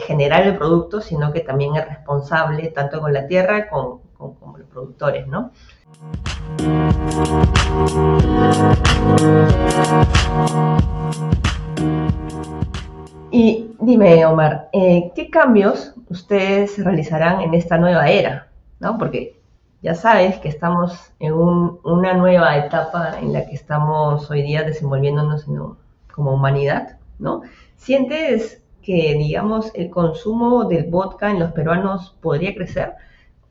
generar 0.00 0.46
el 0.46 0.58
producto, 0.58 1.00
sino 1.00 1.32
que 1.32 1.40
también 1.40 1.74
es 1.74 1.88
responsable 1.88 2.68
tanto 2.68 3.00
con 3.00 3.14
la 3.14 3.26
tierra 3.26 3.68
como 3.70 4.02
con, 4.18 4.36
los 4.58 4.68
productores, 4.68 5.26
¿no? 5.26 5.50
Y 13.30 13.70
dime, 13.80 14.26
Omar, 14.26 14.68
eh, 14.72 15.10
¿qué 15.14 15.30
cambios 15.30 15.94
ustedes 16.10 16.82
realizarán 16.84 17.40
en 17.40 17.54
esta 17.54 17.78
nueva 17.78 18.10
era? 18.10 18.48
¿No? 18.80 18.98
Porque 18.98 19.37
ya 19.82 19.94
sabes 19.94 20.38
que 20.38 20.48
estamos 20.48 21.12
en 21.20 21.32
una 21.32 22.14
nueva 22.14 22.56
etapa 22.56 23.18
en 23.20 23.32
la 23.32 23.46
que 23.46 23.54
estamos 23.54 24.30
hoy 24.30 24.42
día 24.42 24.64
desenvolviéndonos 24.64 25.46
como 26.12 26.34
humanidad, 26.34 26.98
¿no? 27.18 27.42
¿Sientes 27.76 28.62
que, 28.82 29.14
digamos, 29.14 29.70
el 29.74 29.90
consumo 29.90 30.64
del 30.64 30.90
vodka 30.90 31.30
en 31.30 31.38
los 31.38 31.52
peruanos 31.52 32.16
podría 32.20 32.54
crecer? 32.54 32.94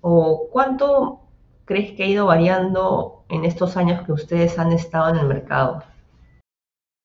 ¿O 0.02 0.48
cuánto 0.52 1.22
crees 1.66 1.94
que 1.94 2.04
ha 2.04 2.08
ido 2.08 2.26
variando 2.26 3.24
en 3.30 3.46
estos 3.46 3.78
años 3.78 4.06
que 4.06 4.12
ustedes 4.12 4.60
han 4.60 4.74
estado 4.74 5.10
en 5.10 5.18
el 5.18 5.28
mercado? 5.28 5.84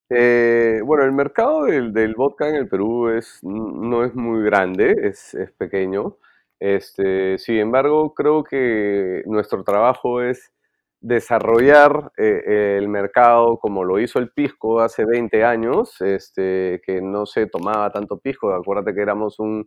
Eh, 0.09 0.81
bueno, 0.85 1.05
el 1.05 1.13
mercado 1.13 1.63
del, 1.63 1.93
del, 1.93 2.13
vodka 2.15 2.49
en 2.49 2.55
el 2.55 2.67
Perú 2.67 3.09
es, 3.09 3.39
no 3.41 4.03
es 4.03 4.13
muy 4.13 4.43
grande, 4.43 4.95
es, 5.03 5.33
es 5.33 5.51
pequeño. 5.51 6.17
Este, 6.63 7.37
sin 7.39 7.57
embargo, 7.57 8.13
creo 8.13 8.41
que 8.45 9.21
nuestro 9.25 9.65
trabajo 9.65 10.21
es 10.21 10.53
desarrollar 11.01 12.13
eh, 12.17 12.77
el 12.77 12.87
mercado 12.87 13.57
como 13.57 13.83
lo 13.83 13.99
hizo 13.99 14.17
el 14.19 14.31
pisco 14.31 14.79
hace 14.79 15.03
20 15.03 15.43
años, 15.43 15.99
este, 15.99 16.81
que 16.85 17.01
no 17.01 17.25
se 17.25 17.47
tomaba 17.47 17.91
tanto 17.91 18.17
pisco. 18.17 18.53
Acuérdate 18.53 18.95
que 18.95 19.01
éramos 19.01 19.39
un, 19.39 19.65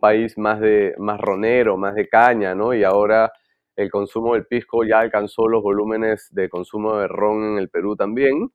país 0.00 0.38
más, 0.38 0.60
de, 0.60 0.94
más 0.98 1.20
ronero, 1.20 1.76
más 1.76 1.96
de 1.96 2.08
caña, 2.08 2.54
¿no? 2.54 2.72
Y 2.72 2.84
ahora 2.84 3.32
el 3.74 3.90
consumo 3.90 4.34
del 4.34 4.46
pisco 4.46 4.84
ya 4.84 5.00
alcanzó 5.00 5.48
los 5.48 5.60
volúmenes 5.60 6.28
de 6.30 6.48
consumo 6.48 6.98
de 6.98 7.08
ron 7.08 7.42
en 7.52 7.58
el 7.58 7.68
Perú 7.68 7.96
también. 7.96 8.52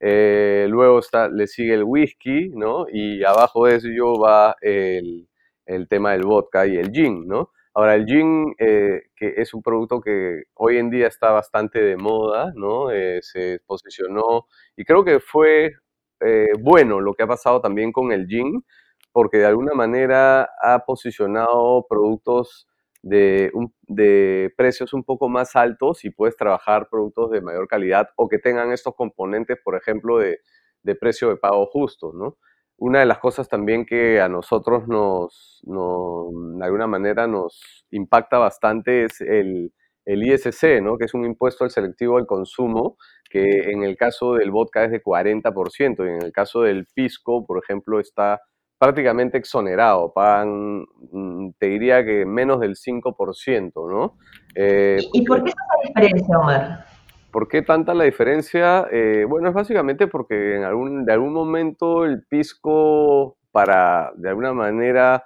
Eh, 0.00 0.66
luego 0.70 1.00
está, 1.00 1.28
le 1.28 1.46
sigue 1.48 1.74
el 1.74 1.84
whisky, 1.84 2.48
¿no? 2.54 2.86
Y 2.90 3.22
abajo 3.24 3.66
de 3.66 3.76
eso 3.76 4.18
va 4.18 4.56
el, 4.62 5.28
el 5.66 5.88
tema 5.88 6.12
del 6.12 6.22
vodka 6.24 6.66
y 6.66 6.76
el 6.76 6.90
gin, 6.92 7.26
¿no? 7.26 7.50
Ahora, 7.74 7.94
el 7.94 8.06
gin, 8.06 8.54
eh, 8.58 9.02
que 9.14 9.34
es 9.36 9.52
un 9.52 9.62
producto 9.62 10.00
que 10.00 10.44
hoy 10.54 10.78
en 10.78 10.88
día 10.90 11.08
está 11.08 11.30
bastante 11.32 11.82
de 11.82 11.96
moda, 11.96 12.52
¿no? 12.54 12.90
Eh, 12.90 13.20
se 13.22 13.60
posicionó 13.66 14.46
y 14.76 14.84
creo 14.84 15.04
que 15.04 15.20
fue 15.20 15.74
eh, 16.20 16.48
bueno 16.58 17.00
lo 17.00 17.14
que 17.14 17.22
ha 17.24 17.26
pasado 17.26 17.60
también 17.60 17.92
con 17.92 18.12
el 18.12 18.26
gin, 18.28 18.64
porque 19.12 19.38
de 19.38 19.46
alguna 19.46 19.74
manera 19.74 20.48
ha 20.62 20.84
posicionado 20.86 21.86
productos 21.88 22.66
de, 23.02 24.52
precios 24.56 24.92
un 24.92 25.04
poco 25.04 25.28
más 25.28 25.54
altos 25.56 26.04
y 26.04 26.10
puedes 26.10 26.36
trabajar 26.36 26.88
productos 26.90 27.30
de 27.30 27.40
mayor 27.40 27.68
calidad 27.68 28.08
o 28.16 28.28
que 28.28 28.38
tengan 28.38 28.72
estos 28.72 28.94
componentes, 28.94 29.58
por 29.62 29.76
ejemplo, 29.76 30.18
de, 30.18 30.40
de 30.82 30.94
precio 30.94 31.28
de 31.28 31.36
pago 31.36 31.66
justo, 31.66 32.12
¿no? 32.14 32.38
Una 32.78 33.00
de 33.00 33.06
las 33.06 33.18
cosas 33.18 33.48
también 33.48 33.86
que 33.86 34.20
a 34.20 34.28
nosotros 34.28 34.86
nos, 34.86 35.60
de 35.62 36.64
alguna 36.64 36.86
manera 36.86 37.26
nos 37.26 37.86
impacta 37.90 38.38
bastante 38.38 39.04
es 39.04 39.20
el, 39.20 39.72
el 40.04 40.22
ISC, 40.22 40.82
¿no? 40.82 40.98
que 40.98 41.06
es 41.06 41.14
un 41.14 41.24
impuesto 41.24 41.64
al 41.64 41.70
selectivo 41.70 42.18
al 42.18 42.26
consumo, 42.26 42.96
que 43.30 43.70
en 43.70 43.82
el 43.82 43.96
caso 43.96 44.34
del 44.34 44.50
vodka 44.50 44.84
es 44.84 44.90
de 44.90 45.02
40% 45.02 46.06
y 46.06 46.16
en 46.16 46.22
el 46.22 46.32
caso 46.32 46.62
del 46.62 46.86
pisco, 46.94 47.44
por 47.46 47.62
ejemplo, 47.62 47.98
está 47.98 48.40
prácticamente 48.78 49.38
exonerado, 49.38 50.12
pagan, 50.12 50.84
mm, 51.10 51.52
te 51.58 51.66
diría 51.66 52.04
que 52.04 52.26
menos 52.26 52.60
del 52.60 52.76
5%, 52.76 53.88
¿no? 53.88 54.18
Eh, 54.54 54.98
¿Y 55.12 55.24
por 55.24 55.42
qué 55.42 55.50
esa 55.50 55.88
diferencia, 55.88 56.38
Omar? 56.38 56.95
¿Por 57.36 57.48
qué 57.48 57.60
tanta 57.60 57.92
la 57.92 58.04
diferencia? 58.04 58.88
Eh, 58.90 59.26
bueno, 59.28 59.50
es 59.50 59.54
básicamente 59.54 60.06
porque 60.06 60.56
en 60.56 60.64
algún, 60.64 61.04
de 61.04 61.12
algún 61.12 61.34
momento 61.34 62.06
el 62.06 62.24
pisco, 62.24 63.36
para 63.52 64.10
de 64.16 64.30
alguna 64.30 64.54
manera 64.54 65.22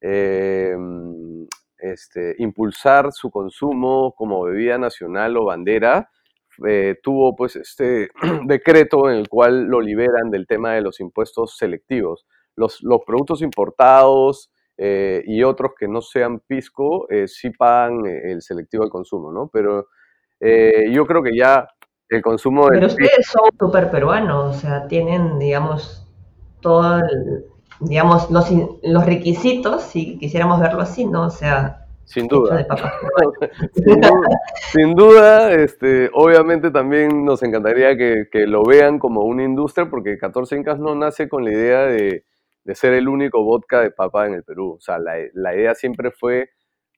eh, 0.00 0.76
este, 1.76 2.36
impulsar 2.38 3.10
su 3.10 3.32
consumo 3.32 4.14
como 4.16 4.44
bebida 4.44 4.78
nacional 4.78 5.36
o 5.38 5.46
bandera, 5.46 6.08
eh, 6.68 7.00
tuvo 7.02 7.34
pues 7.34 7.56
este 7.56 8.10
decreto 8.46 9.10
en 9.10 9.16
el 9.16 9.28
cual 9.28 9.64
lo 9.64 9.80
liberan 9.80 10.30
del 10.30 10.46
tema 10.46 10.74
de 10.74 10.82
los 10.82 11.00
impuestos 11.00 11.56
selectivos. 11.56 12.28
Los, 12.54 12.80
los 12.80 13.00
productos 13.04 13.42
importados 13.42 14.52
y 14.78 15.42
otros 15.42 15.72
que 15.76 15.88
no 15.88 16.00
sean 16.00 16.40
pisco 16.40 17.06
sí 17.26 17.50
pagan 17.50 18.06
el 18.06 18.40
selectivo 18.40 18.82
al 18.82 18.88
consumo, 18.88 19.30
¿no? 19.30 19.50
Pero 19.52 19.88
eh, 20.40 20.90
yo 20.90 21.06
creo 21.06 21.22
que 21.22 21.36
ya 21.36 21.68
el 22.08 22.22
consumo 22.22 22.64
de... 22.68 22.74
Pero 22.74 22.86
ustedes 22.88 23.26
son 23.26 23.50
súper 23.58 23.90
peruanos, 23.90 24.56
o 24.56 24.58
sea, 24.58 24.88
tienen, 24.88 25.38
digamos, 25.38 26.08
todo 26.60 27.00
digamos, 27.80 28.30
los, 28.30 28.46
los 28.82 29.06
requisitos, 29.06 29.82
si 29.82 30.18
quisiéramos 30.18 30.60
verlo 30.60 30.82
así, 30.82 31.06
¿no? 31.06 31.26
O 31.26 31.30
sea, 31.30 31.86
sin 32.04 32.26
duda. 32.28 32.66
sin 34.72 34.94
duda. 34.94 35.52
este, 35.52 36.10
obviamente 36.12 36.70
también 36.70 37.24
nos 37.24 37.42
encantaría 37.42 37.96
que, 37.96 38.28
que, 38.30 38.46
lo 38.46 38.64
vean 38.64 38.98
como 38.98 39.22
una 39.22 39.44
industria, 39.44 39.88
porque 39.88 40.18
14 40.18 40.56
Incas 40.56 40.78
no 40.78 40.94
nace 40.94 41.28
con 41.28 41.44
la 41.44 41.52
idea 41.52 41.80
de, 41.86 42.24
de, 42.64 42.74
ser 42.74 42.94
el 42.94 43.08
único 43.08 43.44
vodka 43.44 43.80
de 43.80 43.92
papa 43.92 44.26
en 44.26 44.34
el 44.34 44.42
Perú. 44.42 44.74
O 44.76 44.80
sea, 44.80 44.98
la, 44.98 45.14
la 45.34 45.54
idea 45.54 45.74
siempre 45.74 46.10
fue 46.10 46.50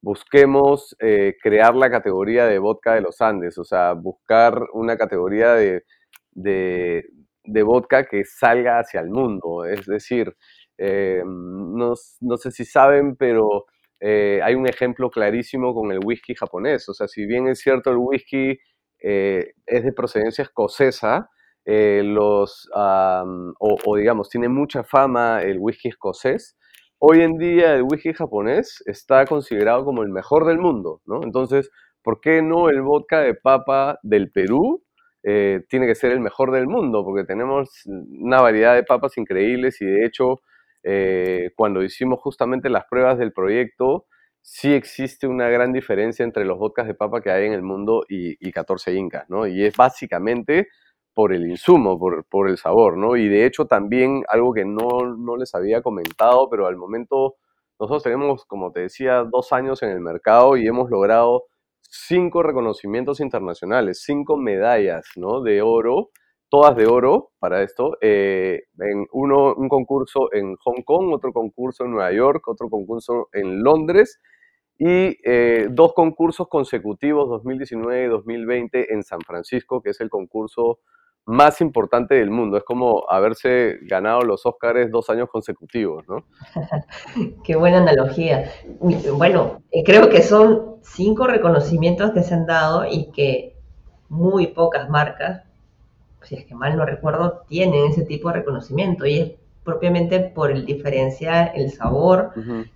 busquemos 0.02 0.96
eh, 0.98 1.36
crear 1.40 1.74
la 1.76 1.88
categoría 1.88 2.46
de 2.46 2.58
vodka 2.58 2.94
de 2.94 3.00
los 3.00 3.20
Andes, 3.20 3.56
o 3.56 3.64
sea, 3.64 3.92
buscar 3.92 4.60
una 4.74 4.96
categoría 4.98 5.54
de, 5.54 5.84
de, 6.32 7.62
vodka 7.62 8.04
que 8.04 8.24
salga 8.24 8.80
hacia 8.80 9.00
el 9.00 9.10
mundo. 9.10 9.64
Es 9.64 9.86
decir, 9.86 10.34
eh, 10.76 11.22
no, 11.24 11.94
sé 11.94 12.50
si 12.50 12.64
saben, 12.64 13.14
pero 13.16 13.66
eh, 14.00 14.40
hay 14.42 14.56
un 14.56 14.66
ejemplo 14.66 15.08
clarísimo 15.08 15.72
con 15.72 15.92
el 15.92 16.00
whisky 16.04 16.34
japonés. 16.34 16.88
O 16.88 16.94
sea, 16.94 17.06
si 17.06 17.24
bien 17.24 17.46
es 17.46 17.60
cierto 17.60 17.90
el 17.90 17.98
whisky 17.98 18.58
es 19.04 19.84
de 19.84 19.92
procedencia 19.92 20.42
escocesa, 20.42 21.28
los, 21.64 22.68
o 22.74 23.96
digamos, 23.96 24.28
tiene 24.28 24.48
mucha 24.48 24.84
fama 24.84 25.42
el 25.42 25.58
whisky 25.58 25.88
escocés, 25.88 26.56
hoy 27.04 27.20
en 27.22 27.36
día 27.36 27.74
el 27.74 27.82
whisky 27.82 28.12
japonés 28.12 28.80
está 28.86 29.26
considerado 29.26 29.84
como 29.84 30.04
el 30.04 30.08
mejor 30.08 30.46
del 30.46 30.58
mundo, 30.58 31.02
¿no? 31.04 31.20
Entonces, 31.24 31.68
¿por 32.00 32.20
qué 32.20 32.42
no 32.42 32.68
el 32.68 32.80
vodka 32.80 33.20
de 33.22 33.34
papa 33.34 33.98
del 34.04 34.30
Perú 34.30 34.84
eh, 35.24 35.62
tiene 35.68 35.88
que 35.88 35.96
ser 35.96 36.12
el 36.12 36.20
mejor 36.20 36.52
del 36.52 36.68
mundo? 36.68 37.04
Porque 37.04 37.24
tenemos 37.24 37.70
una 37.86 38.40
variedad 38.40 38.76
de 38.76 38.84
papas 38.84 39.18
increíbles 39.18 39.80
y 39.80 39.86
de 39.86 40.06
hecho, 40.06 40.42
eh, 40.84 41.50
cuando 41.56 41.82
hicimos 41.82 42.20
justamente 42.20 42.70
las 42.70 42.84
pruebas 42.88 43.18
del 43.18 43.32
proyecto, 43.32 44.06
sí 44.40 44.72
existe 44.72 45.26
una 45.26 45.48
gran 45.48 45.72
diferencia 45.72 46.24
entre 46.24 46.44
los 46.44 46.56
vodkas 46.56 46.86
de 46.86 46.94
papa 46.94 47.20
que 47.20 47.32
hay 47.32 47.46
en 47.46 47.52
el 47.52 47.62
mundo 47.62 48.04
y, 48.08 48.36
y 48.38 48.52
14 48.52 48.94
Incas, 48.94 49.28
¿no? 49.28 49.48
Y 49.48 49.64
es 49.64 49.76
básicamente 49.76 50.68
por 51.14 51.32
el 51.32 51.48
insumo, 51.48 51.98
por, 51.98 52.24
por, 52.24 52.48
el 52.48 52.56
sabor, 52.56 52.96
¿no? 52.96 53.16
Y 53.16 53.28
de 53.28 53.46
hecho 53.46 53.66
también 53.66 54.24
algo 54.28 54.52
que 54.52 54.64
no, 54.64 55.16
no, 55.16 55.36
les 55.36 55.54
había 55.54 55.82
comentado, 55.82 56.48
pero 56.48 56.66
al 56.66 56.76
momento 56.76 57.36
nosotros 57.78 58.02
tenemos, 58.02 58.44
como 58.46 58.72
te 58.72 58.80
decía, 58.80 59.24
dos 59.24 59.52
años 59.52 59.82
en 59.82 59.90
el 59.90 60.00
mercado 60.00 60.56
y 60.56 60.66
hemos 60.66 60.90
logrado 60.90 61.44
cinco 61.80 62.42
reconocimientos 62.42 63.20
internacionales, 63.20 64.02
cinco 64.04 64.36
medallas, 64.36 65.04
¿no? 65.16 65.42
De 65.42 65.60
oro, 65.62 66.10
todas 66.48 66.76
de 66.76 66.86
oro 66.86 67.30
para 67.38 67.62
esto, 67.62 67.96
eh, 68.00 68.64
en 68.78 69.06
uno, 69.12 69.54
un 69.54 69.68
concurso 69.68 70.32
en 70.32 70.56
Hong 70.56 70.82
Kong, 70.84 71.12
otro 71.12 71.32
concurso 71.32 71.84
en 71.84 71.92
Nueva 71.92 72.12
York, 72.12 72.46
otro 72.48 72.68
concurso 72.68 73.28
en 73.32 73.62
Londres 73.62 74.20
y 74.78 75.16
eh, 75.24 75.68
dos 75.70 75.92
concursos 75.92 76.48
consecutivos, 76.48 77.28
2019 77.28 78.04
y 78.04 78.08
2020, 78.08 78.92
en 78.92 79.02
San 79.02 79.20
Francisco, 79.20 79.82
que 79.82 79.90
es 79.90 80.00
el 80.00 80.10
concurso 80.10 80.80
más 81.24 81.60
importante 81.60 82.14
del 82.14 82.30
mundo. 82.30 82.56
Es 82.56 82.64
como 82.64 83.04
haberse 83.08 83.78
ganado 83.82 84.22
los 84.22 84.44
Óscares 84.44 84.90
dos 84.90 85.08
años 85.10 85.28
consecutivos, 85.30 86.04
¿no? 86.08 86.24
Qué 87.44 87.56
buena 87.56 87.78
analogía. 87.78 88.50
Bueno, 88.80 89.62
eh, 89.70 89.84
creo 89.84 90.08
que 90.08 90.22
son 90.22 90.76
cinco 90.82 91.26
reconocimientos 91.26 92.10
que 92.12 92.22
se 92.22 92.34
han 92.34 92.46
dado 92.46 92.84
y 92.86 93.10
que 93.12 93.56
muy 94.08 94.48
pocas 94.48 94.88
marcas, 94.90 95.44
si 96.22 96.34
es 96.34 96.44
que 96.44 96.54
mal 96.54 96.76
no 96.76 96.84
recuerdo, 96.84 97.44
tienen 97.48 97.86
ese 97.86 98.04
tipo 98.04 98.28
de 98.28 98.36
reconocimiento. 98.36 99.06
Y 99.06 99.18
es 99.18 99.32
propiamente 99.64 100.18
por 100.18 100.50
el 100.50 100.66
diferenciar 100.66 101.52
el 101.54 101.70
sabor 101.70 102.32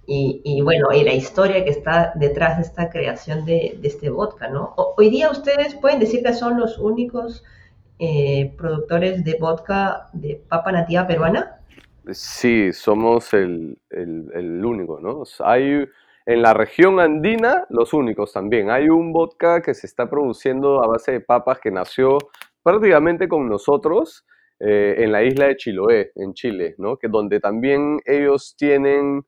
y, 0.07 0.61
bueno, 0.63 0.93
y 0.93 1.03
la 1.03 1.15
historia 1.15 1.65
que 1.65 1.71
está 1.71 2.13
detrás 2.15 2.59
de 2.59 2.63
esta 2.63 2.91
creación 2.91 3.45
de, 3.45 3.79
este 3.83 4.09
vodka, 4.09 4.49
¿no? 4.49 4.73
hoy 4.97 5.11
día 5.11 5.31
ustedes 5.31 5.75
pueden 5.75 5.99
decir 5.99 6.23
que 6.23 6.33
son 6.33 6.61
los 6.61 6.79
únicos 6.79 7.43
eh, 7.99 8.55
productores 8.57 9.25
de 9.25 9.37
vodka 9.41 10.09
de 10.13 10.41
papa 10.49 10.73
nativa 10.73 11.07
peruana? 11.07 11.61
Sí, 12.13 12.73
somos 12.73 13.33
el, 13.35 13.79
único, 14.65 15.01
¿no? 15.01 15.25
Hay 15.41 15.87
en 16.27 16.43
la 16.43 16.55
región 16.55 17.01
andina 17.01 17.65
los 17.69 17.93
únicos 17.93 18.33
también. 18.33 18.71
Hay 18.71 18.89
un 18.89 19.13
vodka 19.13 19.63
que 19.63 19.75
se 19.75 19.87
está 19.87 20.09
produciendo 20.09 20.83
a 20.83 20.89
base 20.89 21.13
de 21.13 21.21
papas 21.21 21.59
que 21.59 21.71
nació 21.71 22.19
prácticamente 22.63 23.29
con 23.29 23.49
nosotros 23.49 24.25
eh, 24.61 24.97
en 24.99 25.13
la 25.13 25.23
isla 25.23 25.47
de 25.47 25.57
Chiloé, 25.57 26.13
en 26.15 26.35
Chile, 26.35 26.75
¿no? 26.79 26.97
Que 26.97 27.09
donde 27.09 27.41
también 27.41 28.01
ellos 28.05 28.55
tienen 28.57 29.25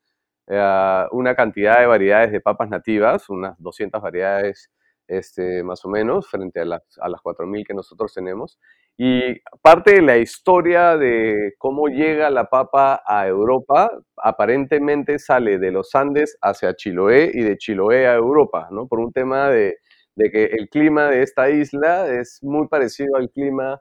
eh, 0.47 1.05
una 1.13 1.35
cantidad 1.35 1.81
de 1.81 1.87
variedades 1.87 2.33
de 2.33 2.41
papas 2.41 2.69
nativas, 2.69 3.29
unas 3.29 3.57
200 3.59 4.01
variedades 4.01 4.71
este, 5.09 5.63
más 5.65 5.85
o 5.85 5.89
menos, 5.89 6.29
frente 6.29 6.61
a 6.61 6.65
las, 6.65 6.83
a 7.01 7.09
las 7.09 7.21
4.000 7.21 7.67
que 7.67 7.75
nosotros 7.75 8.13
tenemos. 8.15 8.59
Y 8.97 9.41
parte 9.63 9.95
de 9.95 10.03
la 10.03 10.19
historia 10.19 10.97
de 10.97 11.55
cómo 11.59 11.89
llega 11.89 12.31
la 12.31 12.51
papa 12.51 13.03
a 13.07 13.27
Europa, 13.27 13.91
aparentemente 14.17 15.19
sale 15.19 15.59
de 15.59 15.71
los 15.71 15.95
Andes 15.95 16.37
hacia 16.43 16.75
Chiloé 16.75 17.31
y 17.33 17.43
de 17.43 17.57
Chiloé 17.57 18.07
a 18.07 18.15
Europa, 18.15 18.69
¿no? 18.71 18.87
Por 18.87 19.01
un 19.01 19.13
tema 19.13 19.49
de, 19.51 19.79
de 20.17 20.31
que 20.31 20.45
el 20.47 20.69
clima 20.69 21.09
de 21.11 21.23
esta 21.23 21.49
isla 21.49 22.13
es 22.13 22.41
muy 22.43 22.67
parecido 22.69 23.17
al 23.17 23.31
clima 23.31 23.81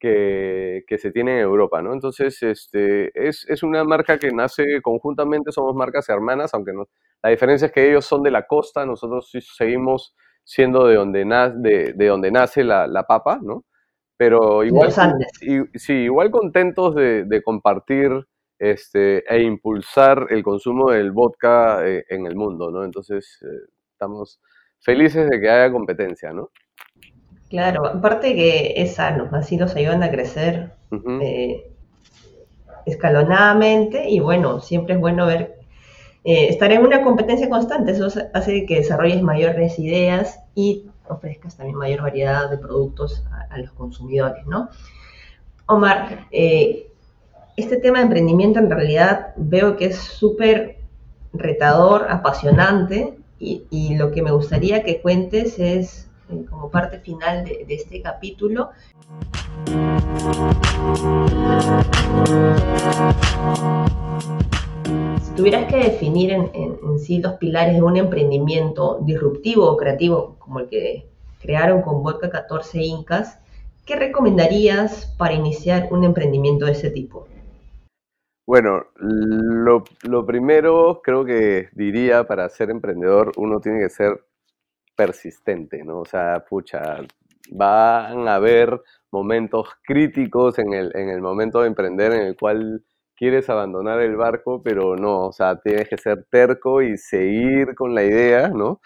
que, 0.00 0.84
que, 0.86 0.98
se 0.98 1.10
tiene 1.10 1.34
en 1.34 1.40
Europa, 1.40 1.82
¿no? 1.82 1.92
Entonces, 1.92 2.42
este, 2.42 3.10
es, 3.14 3.46
es, 3.48 3.62
una 3.62 3.84
marca 3.84 4.18
que 4.18 4.30
nace 4.30 4.64
conjuntamente, 4.82 5.52
somos 5.52 5.74
marcas 5.74 6.08
hermanas, 6.08 6.52
aunque 6.54 6.72
no, 6.72 6.88
la 7.22 7.30
diferencia 7.30 7.66
es 7.66 7.72
que 7.72 7.88
ellos 7.90 8.04
son 8.04 8.22
de 8.22 8.30
la 8.30 8.46
costa, 8.46 8.86
nosotros 8.86 9.30
seguimos 9.56 10.14
siendo 10.46 10.86
de 10.86 10.94
donde, 10.94 11.24
nace, 11.24 11.56
de, 11.58 12.06
donde 12.06 12.30
nace 12.30 12.62
la, 12.62 12.86
la, 12.86 13.02
papa, 13.02 13.40
¿no? 13.42 13.64
Pero 14.16 14.62
igual, 14.64 14.92
sí, 15.74 15.92
igual 15.92 16.30
contentos 16.30 16.94
de, 16.94 17.42
compartir 17.44 18.12
este, 18.58 19.24
e 19.28 19.42
impulsar 19.42 20.28
el 20.30 20.42
consumo 20.44 20.92
del 20.92 21.10
vodka 21.10 21.86
eh, 21.86 22.04
en 22.08 22.26
el 22.26 22.36
mundo, 22.36 22.70
¿no? 22.70 22.84
Entonces, 22.84 23.38
eh, 23.42 23.68
estamos 23.92 24.40
felices 24.78 25.28
de 25.28 25.40
que 25.40 25.50
haya 25.50 25.70
competencia, 25.72 26.32
¿no? 26.32 26.50
Claro, 27.50 27.84
aparte 27.84 28.34
que 28.34 28.74
es 28.76 28.94
sano, 28.94 29.28
así 29.32 29.56
nos 29.56 29.74
ayudan 29.74 30.04
a 30.04 30.10
crecer 30.10 30.72
eh, 31.22 31.72
escalonadamente 32.86 34.08
y 34.08 34.20
bueno, 34.20 34.60
siempre 34.60 34.94
es 34.94 35.00
bueno 35.00 35.26
ver 35.26 35.56
eh, 36.28 36.48
estar 36.48 36.72
en 36.72 36.82
una 36.82 37.02
competencia 37.02 37.48
constante, 37.48 37.92
eso 37.92 38.08
hace 38.34 38.66
que 38.66 38.78
desarrolles 38.78 39.22
mayores 39.22 39.78
ideas 39.78 40.40
y 40.56 40.86
ofrezcas 41.08 41.56
también 41.56 41.78
mayor 41.78 42.02
variedad 42.02 42.50
de 42.50 42.58
productos 42.58 43.24
a, 43.48 43.56
los 43.58 43.70
consumidores, 43.70 44.44
¿no? 44.44 44.68
Omar, 45.66 46.26
eh, 46.32 46.88
este 47.56 47.76
tema 47.76 47.98
de 47.98 48.06
emprendimiento 48.06 48.58
en 48.58 48.68
realidad 48.68 49.34
veo 49.36 49.76
que 49.76 49.84
es 49.84 49.98
súper 49.98 50.78
retador, 51.32 52.08
apasionante 52.10 53.16
y, 53.38 53.94
lo 53.94 54.10
que 54.10 54.22
me 54.22 54.32
gustaría 54.32 54.82
que 54.82 55.00
cuentes 55.00 55.60
es, 55.60 56.10
eh, 56.28 56.44
como 56.50 56.72
parte 56.72 56.98
final 56.98 57.44
de, 57.44 57.66
de 57.68 57.74
este 57.76 58.02
capítulo, 58.02 58.70
tuvieras 65.36 65.66
que 65.66 65.76
definir 65.76 66.32
en, 66.32 66.98
sí 66.98 67.20
los 67.20 67.34
pilares 67.34 67.74
de 67.74 67.82
un 67.82 67.96
emprendimiento 67.96 68.98
disruptivo 69.02 69.70
o 69.70 69.76
creativo 69.76 70.36
como 70.38 70.60
el 70.60 70.68
que 70.68 71.06
crearon 71.40 71.82
con 71.82 72.02
Vodka 72.02 72.30
14 72.30 72.78
Incas, 72.82 73.38
¿qué 73.84 73.96
recomendarías 73.96 75.14
para 75.18 75.34
iniciar 75.34 75.88
un 75.90 76.04
emprendimiento 76.04 76.64
de 76.64 76.72
ese 76.72 76.90
tipo? 76.90 77.28
Bueno, 78.46 78.86
lo, 78.96 79.84
primero 80.24 81.00
creo 81.02 81.24
que 81.24 81.68
diría 81.72 82.24
para 82.24 82.48
ser 82.48 82.70
emprendedor 82.70 83.32
uno 83.36 83.60
tiene 83.60 83.80
que 83.80 83.90
ser 83.90 84.24
persistente, 84.96 85.84
¿no? 85.84 86.00
O 86.00 86.04
sea, 86.04 86.44
pucha, 86.48 86.98
van 87.50 88.28
a 88.28 88.36
haber 88.36 88.80
momentos 89.10 89.68
críticos 89.82 90.58
en 90.58 90.72
el 90.72 91.20
momento 91.20 91.60
de 91.60 91.66
emprender 91.68 92.12
en 92.12 92.22
el 92.22 92.36
cual 92.36 92.82
quieres 93.16 93.48
abandonar 93.50 94.00
el 94.00 94.16
barco, 94.16 94.62
pero 94.62 94.96
no, 94.96 95.28
o 95.28 95.32
sea, 95.32 95.60
tienes 95.60 95.88
que 95.88 95.96
ser 95.98 96.26
terco 96.30 96.82
y 96.82 96.96
seguir 96.98 97.74
con 97.74 97.94
la 97.94 98.04
idea, 98.04 98.48
¿no? 98.48 98.80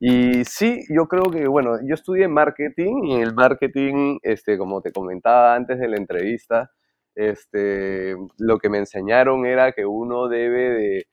Y 0.00 0.44
sí, 0.44 0.84
yo 0.90 1.06
creo 1.08 1.30
que, 1.30 1.46
bueno, 1.48 1.78
yo 1.86 1.94
estudié 1.94 2.28
marketing 2.28 3.04
y 3.04 3.20
el 3.22 3.34
marketing, 3.34 4.18
este, 4.22 4.58
como 4.58 4.82
te 4.82 4.92
comentaba 4.92 5.54
antes 5.54 5.78
de 5.78 5.88
la 5.88 5.96
entrevista, 5.96 6.70
este, 7.14 8.16
lo 8.38 8.58
que 8.58 8.68
me 8.68 8.78
enseñaron 8.78 9.46
era 9.46 9.72
que 9.72 9.86
uno 9.86 10.28
debe 10.28 10.70
de 10.70 11.06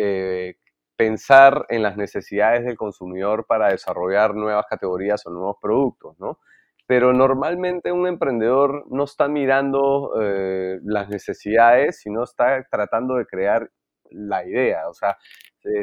eh, 0.00 0.54
pensar 0.96 1.66
en 1.68 1.82
las 1.82 1.96
necesidades 1.96 2.64
del 2.64 2.76
consumidor 2.76 3.46
para 3.46 3.68
desarrollar 3.70 4.34
nuevas 4.34 4.66
categorías 4.68 5.26
o 5.26 5.30
nuevos 5.30 5.56
productos, 5.60 6.16
¿no? 6.18 6.38
Pero 6.86 7.12
normalmente 7.12 7.92
un 7.92 8.06
emprendedor 8.06 8.84
no 8.90 9.04
está 9.04 9.28
mirando 9.28 10.12
eh, 10.20 10.78
las 10.84 11.08
necesidades, 11.08 12.00
sino 12.00 12.24
está 12.24 12.66
tratando 12.70 13.16
de 13.16 13.26
crear 13.26 13.70
la 14.10 14.46
idea. 14.46 14.88
O 14.88 14.94
sea, 14.94 15.16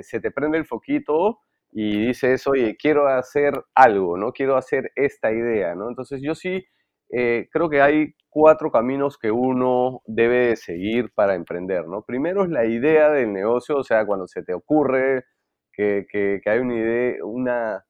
se, 0.01 0.19
te 0.19 0.31
prende 0.31 0.57
el 0.57 0.65
foquito 0.65 1.39
y 1.71 2.07
dices, 2.07 2.45
oye, 2.47 2.75
quiero 2.77 3.07
hacer 3.07 3.53
algo, 3.75 4.17
¿no? 4.17 4.31
Quiero 4.31 4.57
hacer 4.57 4.91
esta 4.95 5.31
idea, 5.31 5.73
¿no? 5.75 5.89
Entonces 5.89 6.21
yo 6.21 6.35
sí 6.35 6.65
eh, 7.09 7.47
creo 7.51 7.69
que 7.69 7.81
hay 7.81 8.13
cuatro 8.29 8.71
caminos 8.71 9.17
que 9.17 9.31
uno 9.31 10.01
debe 10.05 10.47
de 10.47 10.55
seguir 10.55 11.11
para 11.13 11.35
emprender, 11.35 11.87
¿no? 11.87 12.03
Primero 12.03 12.43
es 12.43 12.49
la 12.49 12.65
idea 12.65 13.09
del 13.09 13.33
negocio, 13.33 13.77
o 13.77 13.83
sea, 13.83 14.05
cuando 14.05 14.27
se 14.27 14.43
te 14.43 14.53
ocurre 14.53 15.25
que, 15.73 16.05
que, 16.09 16.41
hay 16.45 16.59
una 16.59 16.75
idea, 16.75 17.15
una, 17.23 17.85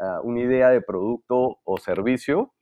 ah, 0.00 0.20
una 0.24 0.40
idea 0.40 0.70
de 0.70 0.82
producto 0.82 1.58
o 1.64 1.78
servicio. 1.78 2.52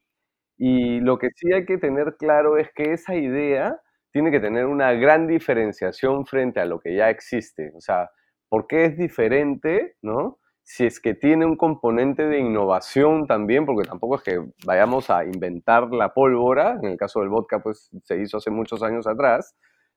Y 0.59 1.01
lo 1.01 1.18
que 1.18 1.29
sí 1.37 1.53
hay 1.53 1.64
que 1.66 1.79
tener 1.79 2.16
claro 2.18 2.59
es 2.59 2.70
que 2.74 2.92
esa 2.92 3.14
idea 3.16 3.81
tiene 4.12 4.31
que 4.31 4.40
tener 4.40 4.66
una 4.66 4.92
gran 4.94 5.27
diferenciación 5.27 6.27
frente 6.27 6.61
a 6.61 6.64
lo 6.66 6.81
que 6.81 6.96
ya 6.96 7.11
existe. 7.11 7.72
O 7.77 7.81
sea, 7.81 8.11
¿por 8.48 8.66
qué 8.66 8.87
es 8.87 8.96
diferente, 8.98 9.96
no? 10.03 10.38
Si 10.64 10.85
es 10.85 11.01
que 11.01 11.14
tiene 11.14 11.46
un 11.46 11.57
componente 11.57 12.24
de 12.27 12.38
innovación 12.40 13.27
también, 13.27 13.64
porque 13.66 13.88
tampoco 13.88 14.16
es 14.16 14.22
que 14.22 14.38
vayamos 14.66 15.11
a 15.11 15.24
inventar 15.24 15.90
la 15.92 16.12
pólvora, 16.12 16.79
en 16.83 16.90
el 16.90 16.98
caso 16.98 17.20
del 17.20 17.31
vodka 17.31 17.62
pues 17.62 17.90
se 18.05 18.20
hizo 18.20 18.37
hace 18.38 18.51
muchos 18.51 18.83
años 18.83 19.07
atrás, 19.07 19.55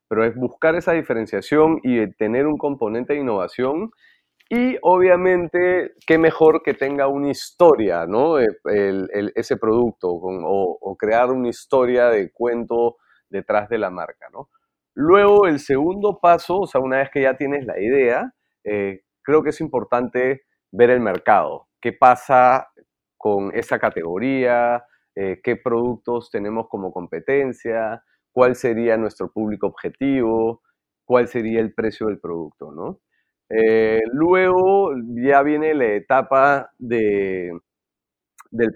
pero 0.08 0.24
es 0.24 0.34
buscar 0.36 0.74
esa 0.74 0.92
diferenciación 0.92 1.80
y 1.82 2.06
tener 2.14 2.46
un 2.46 2.58
componente 2.58 3.14
de 3.14 3.20
innovación 3.20 3.90
y 4.54 4.76
obviamente, 4.82 5.94
qué 6.06 6.18
mejor 6.18 6.62
que 6.62 6.74
tenga 6.74 7.08
una 7.08 7.30
historia, 7.30 8.04
¿no? 8.06 8.38
Eh, 8.38 8.48
ese 9.34 9.56
producto 9.56 10.08
o, 10.10 10.96
crear 10.98 11.30
una 11.30 11.48
historia 11.48 12.10
de 12.10 12.30
cuento 12.30 12.98
detrás 13.30 13.70
de 13.70 13.78
la 13.78 13.88
marca, 13.88 14.26
¿no? 14.30 14.50
Luego, 14.92 15.46
el 15.46 15.58
segundo 15.58 16.18
paso, 16.20 16.58
o 16.60 16.66
sea, 16.66 16.82
una 16.82 16.98
vez 16.98 17.08
que 17.10 17.22
ya 17.22 17.34
tienes 17.34 17.64
la 17.64 17.80
idea, 17.80 18.34
eh, 18.62 19.04
creo 19.22 19.42
que 19.42 19.48
es 19.50 19.60
importante 19.62 20.42
ver 20.70 20.90
el 20.90 21.00
mercado. 21.00 21.68
¿Qué 21.80 21.94
pasa 21.94 22.68
con 23.16 23.56
esa 23.56 23.78
categoría? 23.78 24.84
Eh, 25.14 25.40
¿Qué 25.42 25.56
productos 25.56 26.30
tenemos 26.30 26.68
como 26.68 26.92
competencia? 26.92 28.04
¿Cuál 28.30 28.54
sería 28.54 28.98
nuestro 28.98 29.32
público 29.32 29.66
objetivo? 29.66 30.60
¿Cuál 31.06 31.28
sería 31.28 31.60
el 31.60 31.72
precio 31.72 32.08
del 32.08 32.20
producto, 32.20 32.70
¿no? 32.70 33.00
Eh, 33.54 34.02
luego 34.12 34.92
ya 35.16 35.42
viene 35.42 35.74
la 35.74 35.86
etapa 35.94 36.70
de, 36.78 37.52
del 38.50 38.70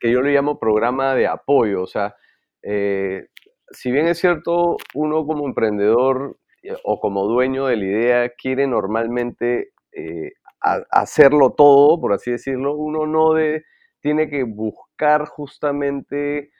que 0.00 0.10
yo 0.10 0.22
le 0.22 0.32
llamo 0.32 0.58
programa 0.58 1.14
de 1.14 1.26
apoyo. 1.26 1.82
O 1.82 1.86
sea, 1.86 2.14
eh, 2.62 3.28
si 3.70 3.90
bien 3.92 4.06
es 4.08 4.18
cierto, 4.18 4.76
uno 4.94 5.26
como 5.26 5.46
emprendedor 5.46 6.38
eh, 6.62 6.74
o 6.84 7.00
como 7.00 7.26
dueño 7.26 7.66
de 7.66 7.76
la 7.76 7.84
idea 7.84 8.28
quiere 8.30 8.66
normalmente 8.66 9.70
hacerlo 10.90 11.50
todo, 11.52 12.00
por 12.00 12.14
así 12.14 12.30
decirlo, 12.32 12.74
uno 12.74 13.06
no 13.06 13.34
de, 13.34 13.64
tiene 14.00 14.28
que 14.28 14.44
buscar 14.44 15.26
justamente 15.26 16.50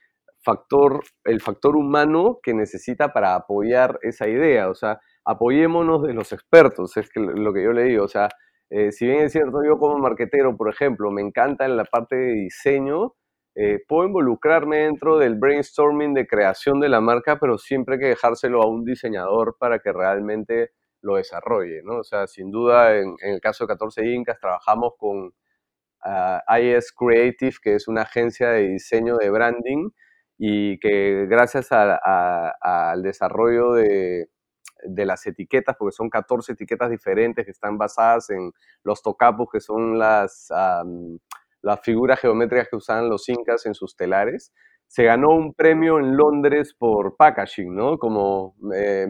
factor, 0.44 1.02
el 1.24 1.40
factor 1.40 1.76
humano 1.76 2.38
que 2.42 2.54
necesita 2.54 3.12
para 3.12 3.34
apoyar 3.34 3.98
esa 4.02 4.28
idea. 4.28 4.68
O 4.70 4.74
sea, 4.74 5.00
apoyémonos 5.24 6.02
de 6.02 6.14
los 6.14 6.32
expertos, 6.32 6.96
es 6.96 7.08
que 7.10 7.20
lo 7.20 7.52
que 7.52 7.62
yo 7.62 7.72
le 7.72 7.84
digo, 7.84 8.04
o 8.04 8.08
sea, 8.08 8.28
eh, 8.70 8.92
si 8.92 9.06
bien 9.06 9.20
es 9.20 9.32
cierto, 9.32 9.62
yo 9.64 9.78
como 9.78 9.98
marquetero, 9.98 10.56
por 10.56 10.68
ejemplo, 10.70 11.10
me 11.10 11.22
encanta 11.22 11.64
en 11.64 11.76
la 11.76 11.84
parte 11.84 12.16
de 12.16 12.32
diseño, 12.32 13.14
eh, 13.54 13.80
puedo 13.86 14.08
involucrarme 14.08 14.78
dentro 14.78 15.18
del 15.18 15.36
brainstorming 15.36 16.12
de 16.14 16.26
creación 16.26 16.80
de 16.80 16.88
la 16.88 17.00
marca, 17.00 17.38
pero 17.38 17.56
siempre 17.58 17.94
hay 17.96 18.00
que 18.00 18.08
dejárselo 18.08 18.62
a 18.62 18.66
un 18.66 18.84
diseñador 18.84 19.56
para 19.58 19.78
que 19.78 19.92
realmente 19.92 20.72
lo 21.02 21.16
desarrolle, 21.16 21.82
¿no? 21.84 21.98
O 21.98 22.04
sea, 22.04 22.26
sin 22.26 22.50
duda, 22.50 22.96
en, 22.98 23.14
el 23.20 23.40
caso 23.40 23.64
de 23.64 23.68
14 23.68 24.06
Incas, 24.06 24.40
trabajamos 24.40 24.94
con 24.98 25.32
ah, 26.04 26.42
IS 26.60 26.92
Creative, 26.92 27.54
que 27.62 27.74
es 27.76 27.88
una 27.88 28.02
agencia 28.02 28.50
de 28.50 28.68
diseño 28.68 29.16
de 29.18 29.30
branding, 29.30 29.90
y 30.38 30.78
que 30.80 31.26
gracias 31.28 31.68
al 31.72 33.02
desarrollo 33.02 33.74
de, 33.74 34.28
de 34.84 35.06
las 35.06 35.26
etiquetas, 35.26 35.76
porque 35.78 35.92
son 35.92 36.10
14 36.10 36.52
etiquetas 36.52 36.90
diferentes 36.90 37.44
que 37.44 37.50
están 37.50 37.78
basadas 37.78 38.30
en 38.30 38.52
los 38.82 39.02
tocapos, 39.02 39.48
que 39.50 39.60
son 39.60 39.98
las, 39.98 40.48
las 41.62 41.80
figuras 41.82 42.20
geométricas 42.20 42.68
que 42.68 42.76
usaban 42.76 43.08
los 43.08 43.28
incas 43.28 43.66
en 43.66 43.74
sus 43.74 43.96
telares. 43.96 44.52
Se 44.86 45.04
ganó 45.04 45.30
un 45.30 45.54
premio 45.54 45.98
en 45.98 46.16
Londres 46.16 46.74
por 46.78 47.16
packaging, 47.16 47.74
¿no? 47.74 47.98
Como 47.98 48.54
eh, 48.74 49.06